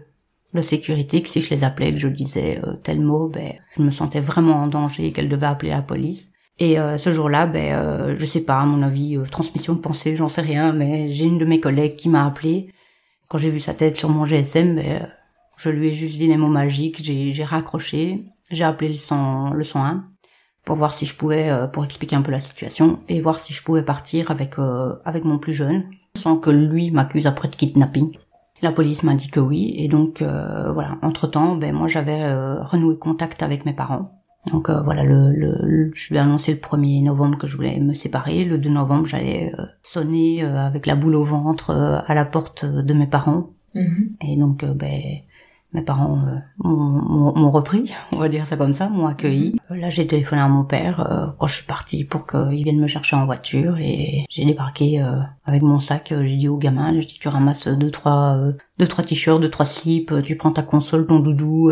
de 0.54 0.62
sécurité 0.62 1.24
que 1.24 1.28
si 1.28 1.42
je 1.42 1.50
les 1.50 1.64
appelais, 1.64 1.92
que 1.92 1.98
je 1.98 2.08
disais 2.08 2.62
tel 2.84 3.02
mot, 3.02 3.30
ben, 3.30 3.54
je 3.76 3.82
me 3.82 3.90
sentais 3.90 4.20
vraiment 4.20 4.58
en 4.58 4.68
danger 4.68 5.08
et 5.08 5.12
qu'elle 5.12 5.28
devait 5.28 5.48
appeler 5.48 5.72
la 5.72 5.82
police. 5.82 6.32
Et 6.60 6.78
ce 7.00 7.12
jour-là, 7.12 7.48
ben, 7.48 8.16
je 8.16 8.26
sais 8.28 8.42
pas, 8.42 8.60
à 8.60 8.66
mon 8.68 8.84
avis, 8.84 9.18
transmission 9.32 9.74
de 9.74 9.80
pensée, 9.80 10.16
j'en 10.16 10.28
sais 10.28 10.42
rien, 10.42 10.72
mais 10.72 11.10
j'ai 11.10 11.26
une 11.26 11.40
de 11.40 11.46
mes 11.46 11.60
collègues 11.60 11.96
qui 11.96 12.10
m'a 12.10 12.28
appelé 12.28 12.72
quand 13.32 13.38
j'ai 13.38 13.50
vu 13.50 13.62
sa 13.62 13.74
tête 13.74 13.96
sur 13.96 14.10
mon 14.10 14.26
GSM, 14.26 14.76
ben, 14.76 15.10
je 15.62 15.70
lui 15.70 15.90
ai 15.90 15.92
juste 15.94 16.18
dit 16.18 16.28
les 16.28 16.38
mots 16.38 16.48
magiques, 16.48 17.04
j'ai 17.04 17.44
raccroché, 17.44 18.26
j'ai 18.50 18.64
appelé 18.64 18.90
le 18.90 18.96
100, 18.96 19.54
le 19.54 19.64
101. 19.64 20.06
pour 20.66 20.76
voir 20.76 20.94
si 20.94 21.06
je 21.06 21.16
pouvais, 21.16 21.50
euh, 21.50 21.68
pour 21.68 21.86
expliquer 21.86 22.16
un 22.16 22.24
peu 22.24 22.32
la 22.32 22.42
situation 22.42 23.00
et 23.10 23.22
voir 23.22 23.38
si 23.38 23.54
je 23.54 23.64
pouvais 23.64 23.84
partir 23.84 24.32
avec 24.32 24.58
euh, 24.58 24.94
avec 25.06 25.24
mon 25.24 25.38
plus 25.38 25.54
jeune, 25.54 25.84
sans 26.18 26.38
que 26.38 26.50
lui 26.50 26.90
m'accuse 26.90 27.28
après 27.28 27.48
de 27.48 27.56
kidnapping. 27.56 28.12
La 28.64 28.72
police 28.72 29.04
m'a 29.04 29.14
dit 29.14 29.30
que 29.30 29.40
oui, 29.40 29.76
et 29.78 29.88
donc 29.88 30.24
euh, 30.24 30.72
voilà. 30.74 30.98
Entre 31.04 31.28
temps, 31.28 31.56
ben 31.56 31.76
moi 31.76 31.88
j'avais 31.88 32.34
renoué 32.62 32.98
contact 32.98 33.44
avec 33.44 33.66
mes 33.66 33.74
parents. 33.74 34.20
Donc 34.52 34.72
voilà, 34.72 35.04
le, 35.04 35.32
le, 35.32 35.92
je 35.94 36.10
lui 36.10 36.16
ai 36.16 36.20
annoncé 36.20 36.52
le 36.54 36.60
1er 36.60 37.04
novembre 37.04 37.38
que 37.38 37.46
je 37.46 37.56
voulais 37.56 37.80
me 37.80 37.94
séparer. 37.94 38.46
Le 38.46 38.58
2 38.58 38.70
novembre, 38.70 39.06
j'allais 39.06 39.52
sonner 39.84 40.44
avec 40.44 40.88
la 40.88 40.96
boule 40.96 41.16
au 41.16 41.24
ventre 41.24 41.70
à 42.08 42.14
la 42.16 42.26
porte 42.26 42.66
de 42.66 42.94
mes 42.96 43.06
parents. 43.06 43.52
Mm-hmm. 43.76 44.28
Et 44.28 44.38
donc 44.38 44.66
ben 44.66 45.22
mes 45.74 45.82
parents 45.82 46.20
euh, 46.28 46.68
m'ont 46.68 47.50
repris, 47.50 47.94
on 48.12 48.18
va 48.18 48.28
dire 48.28 48.46
ça 48.46 48.58
comme 48.58 48.74
ça, 48.74 48.90
m'ont 48.90 49.08
accueilli. 49.08 49.56
Mhm. 49.70 49.80
Là, 49.80 49.90
j'ai 49.90 50.06
téléphoné 50.06 50.42
à 50.42 50.48
mon 50.48 50.64
père 50.64 51.00
euh, 51.00 51.28
quand 51.40 51.48
je 51.48 51.56
suis 51.56 51.66
partie 51.66 52.04
pour 52.04 52.28
qu'il 52.28 52.64
vienne 52.64 52.80
me 52.80 52.88
chercher 52.88 53.16
en 53.16 53.26
voiture 53.26 53.78
et 53.80 54.26
j'ai 54.30 54.46
débarqué 54.46 55.02
euh, 55.02 55.20
avec 55.46 55.62
mon 55.62 55.80
sac. 55.80 56.14
J'ai 56.24 56.36
dit 56.36 56.50
au 56.50 56.58
gamin, 56.58 56.94
j'ai 56.94 57.06
dit 57.06 57.20
tu 57.20 57.28
ramasses 57.30 57.68
deux 57.68 57.92
trois 57.92 58.38
deux 58.80 58.88
trois 58.88 59.04
t-shirts, 59.04 59.40
deux 59.40 59.50
trois 59.50 59.66
slips, 59.66 60.14
tu 60.24 60.36
prends 60.36 60.52
ta 60.52 60.64
console, 60.64 61.08
ton 61.08 61.20
doudou. 61.20 61.72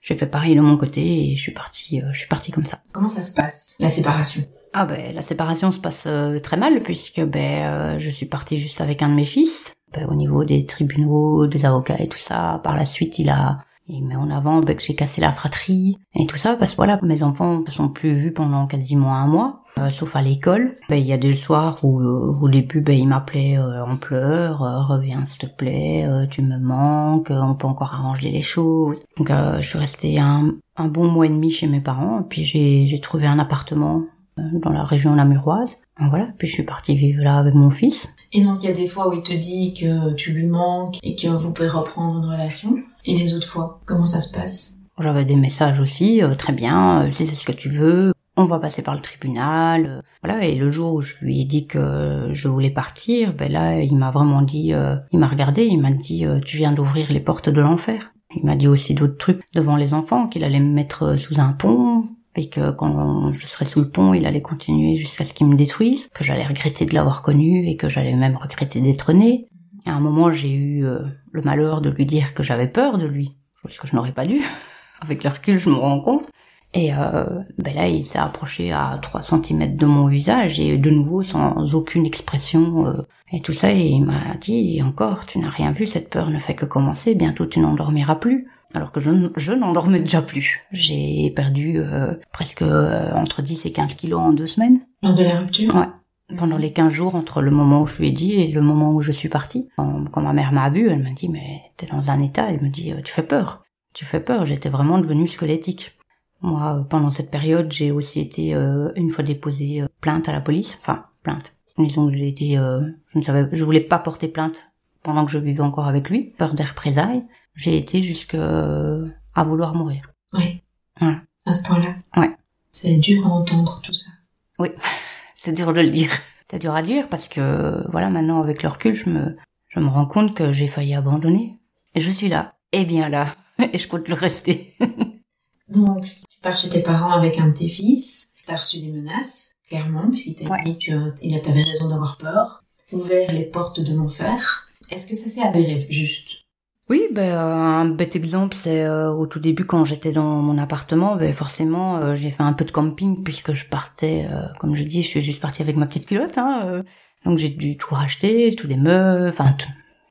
j'ai 0.00 0.14
fait 0.14 0.26
pareil 0.26 0.54
de 0.54 0.60
mon 0.60 0.76
côté 0.76 1.30
et 1.30 1.34
je 1.34 1.40
suis 1.40 1.52
partie, 1.52 2.02
je 2.12 2.18
suis 2.18 2.28
partie 2.28 2.52
comme 2.52 2.66
ça. 2.66 2.78
Comment 2.92 3.08
ça 3.08 3.22
se 3.22 3.34
passe 3.34 3.74
la 3.80 3.88
séparation? 3.88 4.42
Ah 4.72 4.86
ben 4.86 5.14
la 5.14 5.22
séparation 5.22 5.72
se 5.72 5.78
passe 5.78 6.08
très 6.42 6.56
mal 6.56 6.82
puisque 6.82 7.20
ben 7.20 7.98
je 7.98 8.10
suis 8.10 8.26
partie 8.26 8.60
juste 8.60 8.80
avec 8.80 9.02
un 9.02 9.08
de 9.08 9.14
mes 9.14 9.24
fils 9.24 9.72
ben, 9.94 10.06
au 10.08 10.14
niveau 10.14 10.44
des 10.44 10.66
tribunaux, 10.66 11.46
des 11.46 11.64
avocats 11.64 12.00
et 12.00 12.08
tout 12.08 12.18
ça. 12.18 12.60
Par 12.62 12.76
la 12.76 12.84
suite, 12.84 13.18
il 13.18 13.30
a 13.30 13.58
il 13.86 14.04
met 14.04 14.16
en 14.16 14.30
avant 14.30 14.60
ben, 14.60 14.74
que 14.74 14.82
j'ai 14.82 14.94
cassé 14.94 15.20
la 15.20 15.32
fratrie 15.32 15.98
et 16.14 16.26
tout 16.26 16.36
ça 16.36 16.56
parce 16.56 16.70
que 16.72 16.76
voilà 16.76 16.98
mes 17.02 17.22
enfants 17.22 17.60
ne 17.60 17.70
sont 17.70 17.88
plus 17.88 18.14
vus 18.14 18.32
pendant 18.32 18.66
quasiment 18.66 19.14
un 19.14 19.26
mois 19.26 19.60
euh, 19.78 19.90
sauf 19.90 20.14
à 20.16 20.22
l'école. 20.22 20.76
Ben, 20.88 20.96
il 20.96 21.04
y 21.04 21.12
a 21.12 21.18
des 21.18 21.34
soirs 21.34 21.80
où 21.82 22.00
euh, 22.00 22.38
au 22.40 22.48
début 22.48 22.80
ben 22.80 22.96
il 22.96 23.08
m'appelait 23.08 23.58
euh, 23.58 23.84
en 23.84 23.96
pleurs 23.96 24.60
reviens 24.88 25.24
s'il 25.24 25.48
te 25.48 25.54
plaît 25.54 26.06
tu 26.30 26.42
me 26.42 26.58
manques 26.58 27.30
on 27.30 27.54
peut 27.54 27.66
encore 27.66 27.92
arranger 27.92 28.30
les 28.30 28.42
choses 28.42 29.04
donc 29.18 29.30
je 29.30 29.66
suis 29.66 29.78
restée 29.78 30.18
un, 30.18 30.54
un 30.76 30.88
bon 30.88 31.08
mois 31.08 31.26
et 31.26 31.30
demi 31.30 31.50
chez 31.50 31.66
mes 31.66 31.80
parents 31.80 32.22
puis 32.22 32.44
j'ai 32.44 32.86
j'ai 32.86 33.00
trouvé 33.00 33.26
un 33.26 33.38
appartement 33.38 34.02
dans 34.36 34.70
la 34.70 34.84
région 34.84 35.14
namuroise 35.14 35.76
voilà 35.98 36.28
puis 36.38 36.48
je 36.48 36.54
suis 36.54 36.62
partie 36.62 36.96
vivre 36.96 37.22
là 37.22 37.38
avec 37.38 37.54
mon 37.54 37.70
fils 37.70 38.16
et 38.34 38.42
donc 38.42 38.58
il 38.62 38.66
y 38.66 38.72
a 38.72 38.74
des 38.74 38.86
fois 38.86 39.08
où 39.08 39.12
il 39.12 39.22
te 39.22 39.32
dit 39.32 39.72
que 39.74 40.12
tu 40.14 40.32
lui 40.32 40.46
manques 40.46 40.98
et 41.04 41.14
que 41.14 41.28
vous 41.28 41.52
pouvez 41.52 41.68
reprendre 41.68 42.18
une 42.18 42.30
relation. 42.30 42.76
Et 43.06 43.16
les 43.16 43.34
autres 43.34 43.48
fois, 43.48 43.80
comment 43.86 44.04
ça 44.04 44.18
se 44.18 44.36
passe? 44.36 44.74
J'avais 44.98 45.24
des 45.24 45.36
messages 45.36 45.80
aussi, 45.80 46.22
euh, 46.22 46.34
très 46.34 46.52
bien, 46.52 47.02
euh, 47.02 47.10
si 47.10 47.26
c'est 47.26 47.34
ce 47.34 47.46
que 47.46 47.52
tu 47.52 47.68
veux, 47.68 48.12
on 48.36 48.44
va 48.44 48.58
passer 48.58 48.82
par 48.82 48.94
le 48.94 49.00
tribunal. 49.00 49.86
Euh, 49.86 50.02
voilà, 50.22 50.44
et 50.44 50.56
le 50.56 50.68
jour 50.68 50.94
où 50.94 51.00
je 51.00 51.14
lui 51.20 51.40
ai 51.40 51.44
dit 51.44 51.66
que 51.66 52.30
je 52.32 52.48
voulais 52.48 52.70
partir, 52.70 53.34
ben 53.34 53.50
là, 53.50 53.80
il 53.80 53.96
m'a 53.96 54.10
vraiment 54.10 54.42
dit, 54.42 54.72
il 55.12 55.18
m'a 55.18 55.28
regardé, 55.28 55.64
il 55.64 55.80
m'a 55.80 55.90
dit, 55.90 56.24
tu 56.44 56.56
viens 56.56 56.72
d'ouvrir 56.72 57.12
les 57.12 57.20
portes 57.20 57.50
de 57.50 57.60
l'enfer. 57.60 58.12
Il 58.34 58.44
m'a 58.44 58.56
dit 58.56 58.66
aussi 58.66 58.94
d'autres 58.94 59.18
trucs 59.18 59.42
devant 59.54 59.76
les 59.76 59.94
enfants, 59.94 60.26
qu'il 60.26 60.42
allait 60.42 60.60
me 60.60 60.72
mettre 60.72 61.16
sous 61.16 61.40
un 61.40 61.52
pont, 61.52 62.04
et 62.36 62.48
que 62.48 62.70
quand 62.70 63.30
je 63.32 63.46
serais 63.46 63.64
sous 63.64 63.80
le 63.80 63.88
pont, 63.88 64.14
il 64.14 64.26
allait 64.26 64.42
continuer 64.42 64.96
jusqu'à 64.96 65.24
ce 65.24 65.34
qu'il 65.34 65.46
me 65.46 65.54
détruise, 65.54 66.08
que 66.14 66.24
j'allais 66.24 66.46
regretter 66.46 66.84
de 66.84 66.94
l'avoir 66.94 67.22
connu 67.22 67.66
et 67.66 67.76
que 67.76 67.88
j'allais 67.88 68.14
même 68.14 68.36
regretter 68.36 68.80
d'être 68.80 69.12
né. 69.12 69.46
À 69.86 69.92
un 69.92 70.00
moment, 70.00 70.32
j'ai 70.32 70.52
eu 70.52 70.84
euh, 70.84 71.00
le 71.32 71.42
malheur 71.42 71.80
de 71.80 71.90
lui 71.90 72.06
dire 72.06 72.34
que 72.34 72.42
j'avais 72.42 72.66
peur 72.66 72.98
de 72.98 73.06
lui, 73.06 73.36
chose 73.62 73.76
que 73.76 73.86
je 73.86 73.94
n'aurais 73.94 74.12
pas 74.12 74.26
dû. 74.26 74.40
Avec 75.00 75.22
le 75.22 75.30
recul, 75.30 75.58
je 75.58 75.70
me 75.70 75.76
rends 75.76 76.00
compte. 76.00 76.26
Et 76.72 76.92
euh, 76.92 77.24
ben 77.58 77.72
là, 77.74 77.86
il 77.86 78.02
s'est 78.02 78.18
approché 78.18 78.72
à 78.72 78.98
3 79.00 79.22
cm 79.22 79.76
de 79.76 79.86
mon 79.86 80.08
visage 80.08 80.58
et 80.58 80.76
de 80.76 80.90
nouveau 80.90 81.22
sans 81.22 81.74
aucune 81.74 82.04
expression 82.04 82.86
euh, 82.86 82.94
et 83.30 83.40
tout 83.40 83.52
ça. 83.52 83.72
Et 83.72 83.86
il 83.86 84.04
m'a 84.04 84.34
dit, 84.40 84.82
encore, 84.82 85.24
tu 85.26 85.38
n'as 85.38 85.50
rien 85.50 85.70
vu, 85.70 85.86
cette 85.86 86.10
peur 86.10 86.30
ne 86.30 86.38
fait 86.38 86.54
que 86.54 86.64
commencer, 86.64 87.14
bientôt 87.14 87.46
tu 87.46 87.60
n'endormiras 87.60 88.16
plus 88.16 88.48
alors 88.74 88.90
que 88.90 89.00
je, 89.00 89.10
je 89.36 89.52
n'endormais 89.52 90.00
déjà 90.00 90.20
plus. 90.20 90.62
J'ai 90.72 91.30
perdu 91.30 91.78
euh, 91.78 92.14
presque 92.32 92.62
euh, 92.62 93.12
entre 93.12 93.40
10 93.40 93.66
et 93.66 93.72
15 93.72 93.94
kilos 93.94 94.20
en 94.20 94.32
deux 94.32 94.48
semaines. 94.48 94.80
Lors 95.02 95.14
de 95.14 95.22
la 95.22 95.38
rupture? 95.38 95.74
Ouais. 95.74 96.36
Pendant 96.36 96.58
les 96.58 96.72
15 96.72 96.92
jours 96.92 97.14
entre 97.14 97.40
le 97.40 97.52
moment 97.52 97.82
où 97.82 97.86
je 97.86 97.96
lui 97.96 98.08
ai 98.08 98.10
dit 98.10 98.32
et 98.32 98.48
le 98.50 98.60
moment 98.62 98.92
où 98.92 99.00
je 99.00 99.12
suis 99.12 99.28
partie. 99.28 99.68
Quand, 99.76 100.20
ma 100.20 100.32
mère 100.32 100.52
m'a 100.52 100.70
vue, 100.70 100.88
elle 100.88 101.02
m'a 101.02 101.12
dit 101.12 101.28
mais 101.28 101.62
t'es 101.76 101.86
dans 101.86 102.10
un 102.10 102.20
état, 102.20 102.50
elle 102.50 102.62
me 102.62 102.68
dit 102.68 102.92
euh, 102.92 103.00
tu 103.04 103.12
fais 103.12 103.22
peur. 103.22 103.64
Tu 103.92 104.04
fais 104.04 104.20
peur, 104.20 104.44
j'étais 104.44 104.68
vraiment 104.68 104.98
devenue 104.98 105.28
squelettique. 105.28 105.96
Moi, 106.40 106.84
pendant 106.90 107.12
cette 107.12 107.30
période, 107.30 107.70
j'ai 107.72 107.92
aussi 107.92 108.20
été 108.20 108.52
une 108.96 109.08
fois 109.08 109.24
déposée 109.24 109.84
plainte 110.02 110.28
à 110.28 110.32
la 110.32 110.42
police. 110.42 110.76
Enfin, 110.80 111.04
plainte. 111.22 111.54
Disons 111.78 112.08
que 112.08 112.14
j'ai 112.14 112.28
été... 112.28 112.56
je 112.56 113.18
ne 113.18 113.22
savais... 113.22 113.48
Je 113.52 113.64
voulais 113.64 113.80
pas 113.80 113.98
porter 113.98 114.28
plainte 114.28 114.72
pendant 115.02 115.24
que 115.24 115.30
je 115.30 115.38
vivais 115.38 115.62
encore 115.62 115.86
avec 115.86 116.10
lui, 116.10 116.34
peur 116.36 116.52
des 116.52 116.64
représailles 116.64 117.24
j'ai 117.54 117.76
été 117.76 118.02
jusqu'à 118.02 118.98
à 119.34 119.44
vouloir 119.44 119.74
mourir. 119.74 120.12
Oui. 120.32 120.62
Voilà. 121.00 121.20
À 121.46 121.52
ce 121.52 121.62
point-là. 121.62 121.94
Ouais. 122.16 122.30
C'est 122.70 122.96
dur 122.96 123.26
à 123.26 123.30
entendre 123.30 123.80
tout 123.82 123.94
ça. 123.94 124.10
Oui, 124.58 124.68
c'est 125.34 125.52
dur 125.52 125.72
de 125.72 125.80
le 125.80 125.90
dire. 125.90 126.10
C'est 126.50 126.58
dur 126.58 126.74
à 126.74 126.82
dire 126.82 127.08
parce 127.08 127.28
que 127.28 127.84
voilà, 127.90 128.10
maintenant 128.10 128.40
avec 128.40 128.62
le 128.62 128.68
recul, 128.68 128.94
je 128.94 129.08
me 129.08 129.36
je 129.68 129.80
me 129.80 129.88
rends 129.88 130.06
compte 130.06 130.34
que 130.34 130.52
j'ai 130.52 130.68
failli 130.68 130.94
abandonner. 130.94 131.58
Et 131.94 132.00
je 132.00 132.10
suis 132.10 132.28
là. 132.28 132.54
Et 132.72 132.84
bien 132.84 133.08
là. 133.08 133.34
Et 133.72 133.78
je 133.78 133.88
compte 133.88 134.08
le 134.08 134.14
rester. 134.14 134.74
Donc, 135.68 136.04
tu 136.04 136.38
pars 136.42 136.56
chez 136.56 136.68
tes 136.68 136.82
parents 136.82 137.10
avec 137.10 137.38
un 137.38 137.48
de 137.48 137.54
tes 137.54 137.68
fils. 137.68 138.28
T'as 138.46 138.56
reçu 138.56 138.78
des 138.80 138.92
menaces, 138.92 139.54
clairement, 139.68 140.08
puisqu'il 140.10 140.34
t'a 140.34 140.62
dit 140.64 140.78
que 140.78 141.14
tu 141.14 141.50
avais 141.50 141.62
raison 141.62 141.88
d'avoir 141.88 142.18
peur. 142.18 142.62
Ouvert 142.92 143.32
les 143.32 143.44
portes 143.44 143.80
de 143.80 143.94
l'enfer. 143.94 144.68
Est-ce 144.90 145.06
que 145.06 145.14
ça 145.14 145.30
s'est 145.30 145.42
avéré 145.42 145.86
juste? 145.88 146.43
Oui, 146.90 147.08
ben, 147.12 147.32
euh, 147.32 147.40
un 147.40 147.86
bête 147.86 148.14
exemple, 148.14 148.54
c'est 148.54 148.84
euh, 148.84 149.10
au 149.10 149.26
tout 149.26 149.40
début 149.40 149.64
quand 149.64 149.86
j'étais 149.86 150.12
dans 150.12 150.42
mon 150.42 150.58
appartement, 150.58 151.16
ben, 151.16 151.32
forcément 151.32 151.96
euh, 151.96 152.14
j'ai 152.14 152.30
fait 152.30 152.42
un 152.42 152.52
peu 152.52 152.66
de 152.66 152.70
camping 152.72 153.22
puisque 153.24 153.54
je 153.54 153.64
partais, 153.64 154.28
comme 154.58 154.74
je 154.74 154.82
dis, 154.82 155.02
je 155.02 155.08
suis 155.08 155.22
juste 155.22 155.40
partie 155.40 155.62
avec 155.62 155.76
ma 155.76 155.86
petite 155.86 156.06
culotte, 156.06 156.36
hein, 156.36 156.82
donc 157.24 157.38
j'ai 157.38 157.48
dû 157.48 157.78
tout 157.78 157.94
racheter, 157.94 158.54
tous 158.54 158.66
les 158.66 158.76
meubles, 158.76 159.28
enfin 159.28 159.56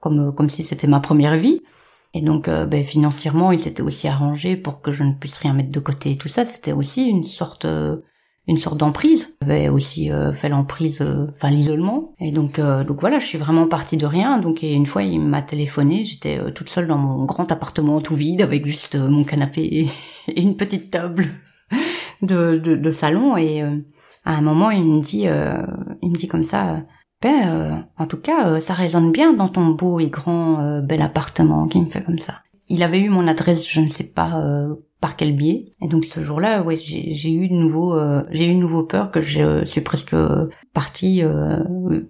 comme 0.02 0.34
comme 0.34 0.50
si 0.50 0.64
c'était 0.64 0.88
ma 0.88 1.00
première 1.00 1.38
vie. 1.38 1.62
Et 2.16 2.22
donc 2.22 2.50
ben, 2.50 2.84
financièrement, 2.84 3.52
il 3.52 3.60
s'était 3.60 3.84
aussi 3.84 4.08
arrangé 4.08 4.56
pour 4.58 4.82
que 4.82 4.92
je 4.92 5.04
ne 5.04 5.14
puisse 5.14 5.38
rien 5.38 5.54
mettre 5.54 5.72
de 5.72 5.80
côté 5.80 6.16
tout 6.18 6.28
ça. 6.28 6.46
C'était 6.46 6.74
aussi 6.74 7.04
une 7.04 7.24
sorte 7.24 7.68
une 8.48 8.58
sorte 8.58 8.78
d'emprise. 8.78 9.36
J'avais 9.42 9.70
aussi 9.70 10.12
euh, 10.12 10.34
fait 10.34 10.50
l'emprise, 10.50 11.02
euh, 11.02 11.28
enfin 11.32 11.50
l'isolement. 11.50 12.14
Et 12.20 12.32
donc, 12.32 12.60
euh, 12.60 12.84
donc 12.84 13.00
voilà, 13.00 13.20
je 13.20 13.26
suis 13.26 13.38
vraiment 13.38 13.68
partie 13.68 13.98
de 13.98 14.06
rien. 14.06 14.38
Donc 14.38 14.64
et 14.64 14.74
une 14.74 14.86
fois, 14.86 15.04
il 15.04 15.20
m'a 15.22 15.42
téléphoné. 15.42 16.06
J'étais 16.06 16.40
toute 16.52 16.70
seule 16.70 16.88
dans 16.88 16.98
mon 16.98 17.26
grand 17.26 17.52
appartement 17.52 18.02
tout 18.02 18.16
vide 18.16 18.42
avec 18.42 18.66
juste 18.66 18.96
mon 18.96 19.24
canapé 19.24 19.90
et 20.28 20.42
une 20.42 20.58
petite 20.58 20.92
table 20.92 21.28
de, 22.22 22.58
de, 22.58 22.76
de 22.76 22.92
salon. 22.92 23.38
Et 23.38 23.62
à 23.62 24.38
un 24.38 24.42
moment, 24.42 24.72
il 24.72 24.84
me 24.84 25.02
dit, 25.02 25.26
il 26.02 26.10
me 26.10 26.16
dit 26.16 26.28
comme 26.28 26.44
ça. 26.44 26.82
Ben, 27.22 27.88
en 27.98 28.06
tout 28.06 28.18
cas, 28.18 28.60
ça 28.60 28.74
résonne 28.74 29.14
bien 29.14 29.32
dans 29.32 29.48
ton 29.48 29.68
beau 29.68 30.02
et 30.02 30.08
grand 30.08 30.82
bel 30.82 31.02
appartement 31.02 31.68
qui 31.68 31.80
me 31.80 31.86
fait 31.86 32.04
comme 32.04 32.20
ça. 32.20 32.42
Il 32.74 32.82
avait 32.82 33.00
eu 33.00 33.10
mon 33.10 33.28
adresse, 33.28 33.70
je 33.70 33.82
ne 33.82 33.88
sais 33.88 34.08
pas 34.08 34.44
par 35.04 35.18
quel 35.18 35.36
biais. 35.36 35.66
Et 35.82 35.90
donc 35.90 36.06
ce 36.06 36.22
jour-là, 36.22 36.64
ouais, 36.64 36.78
j'ai 36.78 37.34
eu 37.34 37.50
de 37.50 37.54
nouveau, 37.54 37.94
euh, 37.94 38.24
j'ai 38.32 38.50
eu 38.50 38.56
de 38.56 38.60
nouveau 38.60 38.84
peur 38.84 39.12
que 39.12 39.20
je 39.20 39.66
suis 39.66 39.82
presque 39.82 40.16
partie 40.74 41.22
euh, 41.26 41.60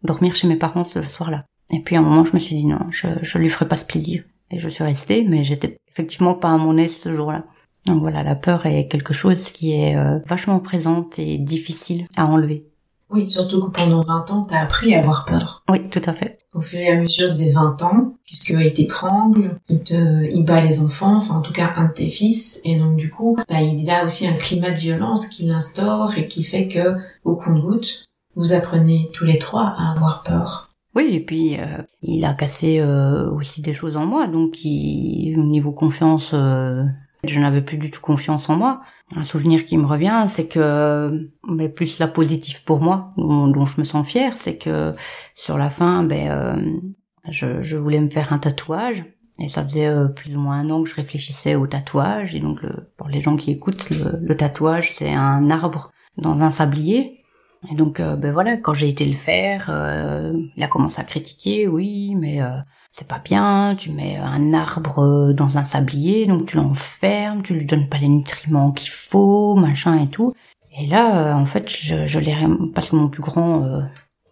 dormir 0.04 0.36
chez 0.36 0.48
mes 0.48 0.58
parents 0.58 0.84
ce 0.84 1.02
soir-là. 1.02 1.44
Et 1.72 1.80
puis 1.80 1.96
à 1.96 2.00
un 2.00 2.02
moment, 2.04 2.24
je 2.24 2.34
me 2.34 2.40
suis 2.40 2.56
dit 2.56 2.68
non, 2.68 2.78
je, 2.92 3.08
je 3.24 3.38
lui 3.40 3.50
ferai 3.50 3.68
pas 3.68 3.78
ce 3.78 3.86
plaisir. 3.86 4.24
Et 4.52 4.60
je 4.60 4.70
suis 4.70 4.84
restée, 4.84 5.28
mais 5.28 5.44
j'étais 5.44 5.76
effectivement 5.92 6.36
pas 6.36 6.52
à 6.52 6.58
mon 6.58 6.78
aise 6.78 6.96
ce 6.96 7.16
jour-là. 7.16 7.46
Donc 7.88 8.00
voilà, 8.00 8.22
la 8.22 8.36
peur 8.36 8.68
est 8.68 8.88
quelque 8.88 9.14
chose 9.14 9.50
qui 9.50 9.74
est 9.74 9.98
euh, 9.98 10.20
vachement 10.28 10.60
présente 10.60 11.18
et 11.18 11.40
difficile 11.40 12.06
à 12.16 12.28
enlever. 12.28 12.68
Oui, 13.14 13.28
surtout 13.28 13.62
que 13.62 13.70
pendant 13.70 14.02
20 14.02 14.32
ans, 14.32 14.42
t'as 14.42 14.62
appris 14.62 14.96
à 14.96 15.00
avoir 15.00 15.26
peur. 15.26 15.64
Oui, 15.70 15.88
tout 15.90 16.02
à 16.04 16.14
fait. 16.14 16.40
Au 16.56 16.62
fur 16.62 16.80
et 16.80 16.90
à 16.90 16.96
mesure 16.96 17.36
des 17.36 17.52
20 17.52 17.84
ans, 17.84 18.16
puisqu'il 18.26 18.74
t'étrangle, 18.74 19.60
il 19.70 19.84
te, 19.84 20.28
il 20.34 20.44
bat 20.44 20.62
les 20.62 20.82
enfants, 20.82 21.18
enfin 21.18 21.36
en 21.36 21.42
tout 21.42 21.54
cas 21.54 21.74
un 21.76 21.90
de 21.90 21.94
tes 21.94 22.10
fils, 22.10 22.60
et 22.64 22.76
donc 22.80 22.98
du 22.98 23.12
coup, 23.12 23.38
bah, 23.48 23.62
il 23.62 23.88
a 23.92 24.04
aussi 24.04 24.28
un 24.28 24.34
climat 24.34 24.72
de 24.72 24.78
violence 24.78 25.28
qu'il 25.28 25.52
instaure 25.52 26.18
et 26.18 26.26
qui 26.26 26.44
fait 26.44 26.68
que, 26.68 26.96
au 27.24 27.36
compte-goutte, 27.36 28.10
vous 28.36 28.54
apprenez 28.54 29.12
tous 29.14 29.26
les 29.26 29.38
trois 29.38 29.76
à 29.78 29.92
avoir 29.92 30.24
peur. 30.24 30.72
Oui, 30.96 31.10
et 31.12 31.20
puis 31.20 31.60
euh, 31.60 31.84
il 32.02 32.26
a 32.26 32.34
cassé 32.34 32.80
euh, 32.80 33.30
aussi 33.30 33.62
des 33.62 33.74
choses 33.74 33.96
en 33.96 34.08
moi, 34.08 34.26
donc 34.26 34.66
il, 34.66 35.36
au 35.40 35.44
niveau 35.44 35.72
confiance, 35.72 36.32
euh, 36.34 36.84
je 37.28 37.40
n'avais 37.40 37.62
plus 37.62 37.78
du 37.78 37.90
tout 37.90 38.02
confiance 38.02 38.50
en 38.50 38.56
moi. 38.56 38.82
Un 39.16 39.24
souvenir 39.24 39.66
qui 39.66 39.78
me 39.78 39.86
revient, 39.86 40.26
c'est 40.28 40.48
que, 40.48 41.30
mais 41.48 41.70
plus 41.70 42.00
la 42.00 42.08
positive 42.08 42.64
pour 42.64 42.82
moi, 42.82 43.14
dont, 43.18 43.66
je 43.66 43.80
me 43.80 43.86
sens 43.86 44.08
fière, 44.08 44.36
c'est 44.36 44.58
que 44.58 44.92
sur 45.34 45.58
la 45.58 45.70
fin, 45.70 46.04
ben, 46.04 46.30
euh, 46.32 47.62
je, 47.62 47.78
voulais 47.78 48.02
me 48.02 48.10
faire 48.10 48.34
un 48.34 48.40
tatouage. 48.40 49.06
Et 49.40 49.50
ça 49.50 49.64
faisait 49.64 49.88
euh, 49.88 50.08
plus 50.08 50.36
ou 50.36 50.40
moins 50.40 50.60
un 50.60 50.70
an 50.70 50.84
que 50.84 50.90
je 50.90 50.96
réfléchissais 50.96 51.56
au 51.56 51.68
tatouage. 51.68 52.36
Et 52.36 52.40
donc, 52.40 52.60
Pour 52.98 53.08
les 53.08 53.22
gens 53.22 53.36
qui 53.36 53.52
écoutent, 53.52 53.90
le, 53.90 54.36
tatouage, 54.36 54.94
c'est 54.94 55.14
un 55.14 55.50
arbre 55.50 55.92
dans 56.18 56.42
un 56.42 56.52
sablier. 56.52 57.20
Et 57.72 57.76
donc, 57.76 58.00
euh, 58.00 58.16
ben 58.16 58.34
voilà, 58.34 58.58
quand 58.58 58.74
j'ai 58.74 58.90
été 58.90 59.06
le 59.06 59.14
faire, 59.14 59.70
il 60.56 60.64
a 60.64 60.68
commencé 60.68 61.00
à 61.00 61.06
critiquer, 61.06 61.68
oui, 61.68 62.16
mais 62.16 62.40
c'est 62.96 63.08
pas 63.08 63.18
bien, 63.18 63.76
tu 63.76 63.92
mets 63.92 64.18
un 64.18 64.54
arbre 64.54 65.34
dans 65.34 65.58
un 65.58 65.64
sablier, 65.64 66.28
donc 66.28 66.46
tu 66.46 66.58
l'enfermes, 66.58 67.42
tu 67.42 67.56
lui 67.56 67.66
donnes 67.66 67.90
pas 67.90 67.98
les 67.98 68.08
nutriments 68.08 68.72
qu'il 68.72 68.92
faut, 68.92 69.56
machin 69.56 70.00
et 70.00 70.08
tout. 70.08 70.34
Et 70.80 70.86
là, 70.86 71.36
en 71.36 71.46
fait, 71.46 71.68
je, 71.70 72.06
je 72.06 72.20
l'ai... 72.20 72.36
Parce 72.76 72.92
que 72.92 72.96
mon 72.96 73.10
plus 73.10 73.24
grand, 73.24 73.84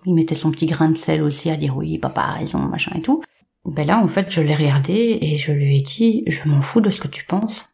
il 0.05 0.13
mettait 0.13 0.35
son 0.35 0.51
petit 0.51 0.67
grain 0.67 0.89
de 0.89 0.97
sel 0.97 1.23
aussi 1.23 1.49
à 1.49 1.57
dire 1.57 1.75
oui, 1.75 1.97
papa 1.97 2.21
a 2.21 2.33
raison, 2.33 2.59
machin 2.59 2.91
et 2.95 3.01
tout. 3.01 3.23
Ben 3.65 3.85
là, 3.85 3.99
en 3.99 4.07
fait, 4.07 4.31
je 4.31 4.41
l'ai 4.41 4.55
regardé 4.55 5.17
et 5.21 5.37
je 5.37 5.51
lui 5.51 5.77
ai 5.77 5.81
dit, 5.81 6.23
je 6.27 6.47
m'en 6.47 6.61
fous 6.61 6.81
de 6.81 6.89
ce 6.89 6.99
que 6.99 7.07
tu 7.07 7.25
penses. 7.25 7.69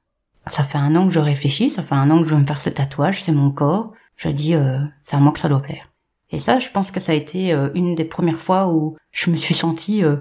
Ça 0.46 0.64
fait 0.64 0.78
un 0.78 0.96
an 0.96 1.08
que 1.08 1.14
je 1.14 1.20
réfléchis, 1.20 1.70
ça 1.70 1.84
fait 1.84 1.96
un 1.96 2.10
an 2.10 2.22
que 2.22 2.28
je 2.28 2.34
veux 2.34 2.40
me 2.40 2.46
faire 2.46 2.62
ce 2.62 2.70
tatouage, 2.70 3.24
c'est 3.24 3.34
mon 3.34 3.52
corps. 3.52 3.92
Je 4.16 4.30
dis, 4.30 4.56
euh, 4.56 4.80
c'est 5.02 5.16
à 5.16 5.20
moi 5.20 5.32
que 5.32 5.40
ça 5.40 5.50
doit 5.50 5.62
plaire. 5.62 5.90
Et 6.30 6.40
ça, 6.40 6.60
je 6.60 6.70
pense 6.70 6.92
que 6.92 7.00
ça 7.00 7.12
a 7.14 7.16
été 7.16 7.54
euh, 7.54 7.70
une 7.76 7.96
des 7.96 8.06
premières 8.06 8.40
fois 8.40 8.74
où 8.74 8.98
je 9.12 9.30
me 9.30 9.36
suis 9.36 9.54
sentie, 9.54 10.04
euh, 10.04 10.18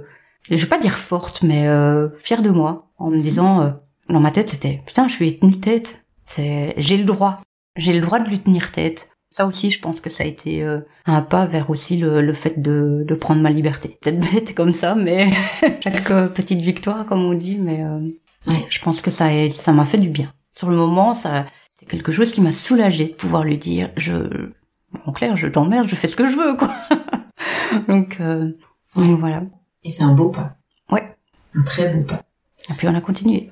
je 0.51 0.57
vais 0.57 0.67
pas 0.67 0.79
dire 0.79 0.97
forte, 0.97 1.43
mais 1.43 1.67
euh, 1.67 2.09
fière 2.11 2.43
de 2.43 2.51
moi, 2.51 2.89
en 2.99 3.11
me 3.11 3.21
disant, 3.21 3.61
euh, 3.63 3.71
dans 4.09 4.21
ma 4.21 4.31
tête, 4.31 4.51
c'était, 4.51 4.83
putain, 4.87 5.09
je 5.09 5.19
lui 5.19 5.29
ai 5.29 5.39
tenu 5.39 5.59
tête. 5.59 6.05
C'est, 6.25 6.75
j'ai 6.77 6.97
le 6.97 7.05
droit, 7.05 7.39
j'ai 7.77 7.93
le 7.93 8.01
droit 8.01 8.19
de 8.19 8.29
lui 8.29 8.39
tenir 8.39 8.73
tête. 8.73 9.09
Ça 9.31 9.47
aussi, 9.47 9.71
je 9.71 9.81
pense 9.81 10.01
que 10.01 10.09
ça 10.09 10.25
a 10.25 10.27
été 10.27 10.63
euh, 10.63 10.81
un 11.05 11.21
pas 11.21 11.47
vers 11.47 11.69
aussi 11.69 11.99
le, 11.99 12.23
le 12.23 12.33
fait 12.33 12.61
de, 12.63 13.05
de, 13.07 13.15
prendre 13.15 13.43
ma 13.43 13.51
liberté. 13.51 13.99
Peut-être 14.01 14.21
bête 14.33 14.55
comme 14.55 14.73
ça, 14.73 14.95
mais 14.95 15.31
chaque 15.83 16.09
petite 16.33 16.63
victoire, 16.63 17.05
comme 17.05 17.25
on 17.25 17.35
dit, 17.35 17.59
mais 17.59 17.85
ouais, 17.85 18.67
je 18.71 18.81
pense 18.81 19.03
que 19.03 19.11
ça, 19.11 19.29
ça 19.51 19.73
m'a 19.73 19.85
fait 19.85 19.99
du 19.99 20.09
bien. 20.09 20.31
Sur 20.53 20.71
le 20.71 20.77
moment, 20.77 21.13
ça, 21.13 21.45
c'est 21.79 21.87
quelque 21.87 22.13
chose 22.13 22.33
qui 22.33 22.41
m'a 22.41 22.53
soulagée 22.53 23.09
de 23.09 23.13
pouvoir 23.13 23.45
lui 23.45 23.59
dire, 23.59 23.91
je, 23.97 24.49
en 25.05 25.13
clair, 25.13 25.37
je 25.37 25.49
t'emmerde, 25.49 25.89
je 25.89 25.97
fais 25.97 26.09
ce 26.09 26.17
que 26.17 26.29
je 26.29 26.37
veux, 26.37 26.57
quoi. 26.57 26.75
donc, 27.89 28.17
euh, 28.21 28.53
donc, 28.95 29.19
voilà. 29.19 29.43
Et 29.87 29.91
c'est 29.91 30.03
un 30.03 30.13
beau 30.13 30.31
pas. 30.31 30.57
Ouais. 30.91 31.15
Un 31.55 31.63
très 31.63 31.95
beau 31.95 32.03
pas. 32.03 32.21
Et 32.69 32.73
puis 32.73 32.89
on 32.89 32.95
a 32.97 33.01
continué. 33.01 33.51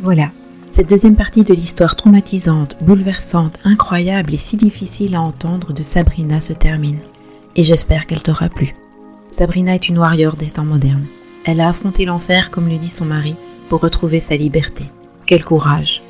Voilà. 0.00 0.30
Cette 0.70 0.88
deuxième 0.88 1.14
partie 1.14 1.44
de 1.44 1.52
l'histoire 1.52 1.96
traumatisante, 1.96 2.78
bouleversante, 2.80 3.58
incroyable 3.64 4.32
et 4.32 4.38
si 4.38 4.56
difficile 4.56 5.16
à 5.16 5.20
entendre 5.20 5.74
de 5.74 5.82
Sabrina 5.82 6.40
se 6.40 6.54
termine. 6.54 7.00
Et 7.56 7.62
j'espère 7.62 8.06
qu'elle 8.06 8.22
t'aura 8.22 8.48
plu. 8.48 8.74
Sabrina 9.32 9.74
est 9.74 9.90
une 9.90 9.98
warrior 9.98 10.36
des 10.36 10.50
temps 10.50 10.64
modernes. 10.64 11.06
Elle 11.44 11.60
a 11.60 11.68
affronté 11.68 12.06
l'enfer, 12.06 12.50
comme 12.50 12.70
le 12.70 12.78
dit 12.78 12.88
son 12.88 13.04
mari, 13.04 13.34
pour 13.68 13.82
retrouver 13.82 14.20
sa 14.20 14.36
liberté. 14.36 14.86
Quel 15.26 15.44
courage 15.44 16.00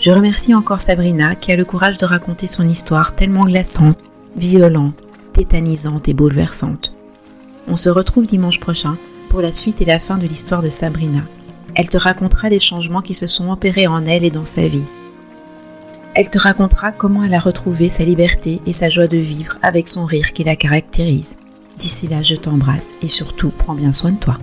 Je 0.00 0.10
remercie 0.10 0.54
encore 0.54 0.80
Sabrina 0.80 1.36
qui 1.36 1.52
a 1.52 1.56
le 1.56 1.64
courage 1.64 1.98
de 1.98 2.04
raconter 2.04 2.48
son 2.48 2.68
histoire 2.68 3.14
tellement 3.14 3.44
glaçante, 3.44 4.00
violente, 4.36 5.05
tétanisante 5.36 6.08
et 6.08 6.14
bouleversante. 6.14 6.94
On 7.68 7.76
se 7.76 7.90
retrouve 7.90 8.26
dimanche 8.26 8.58
prochain 8.58 8.96
pour 9.28 9.42
la 9.42 9.52
suite 9.52 9.82
et 9.82 9.84
la 9.84 9.98
fin 9.98 10.16
de 10.16 10.26
l'histoire 10.26 10.62
de 10.62 10.70
Sabrina. 10.70 11.20
Elle 11.74 11.90
te 11.90 11.98
racontera 11.98 12.48
les 12.48 12.58
changements 12.58 13.02
qui 13.02 13.12
se 13.12 13.26
sont 13.26 13.50
opérés 13.50 13.86
en 13.86 14.06
elle 14.06 14.24
et 14.24 14.30
dans 14.30 14.46
sa 14.46 14.66
vie. 14.66 14.86
Elle 16.14 16.30
te 16.30 16.38
racontera 16.38 16.90
comment 16.90 17.22
elle 17.22 17.34
a 17.34 17.38
retrouvé 17.38 17.90
sa 17.90 18.02
liberté 18.02 18.62
et 18.64 18.72
sa 18.72 18.88
joie 18.88 19.08
de 19.08 19.18
vivre 19.18 19.58
avec 19.60 19.88
son 19.88 20.06
rire 20.06 20.32
qui 20.32 20.42
la 20.42 20.56
caractérise. 20.56 21.36
D'ici 21.78 22.08
là, 22.08 22.22
je 22.22 22.34
t'embrasse 22.34 22.94
et 23.02 23.08
surtout 23.08 23.50
prends 23.50 23.74
bien 23.74 23.92
soin 23.92 24.12
de 24.12 24.18
toi. 24.18 24.38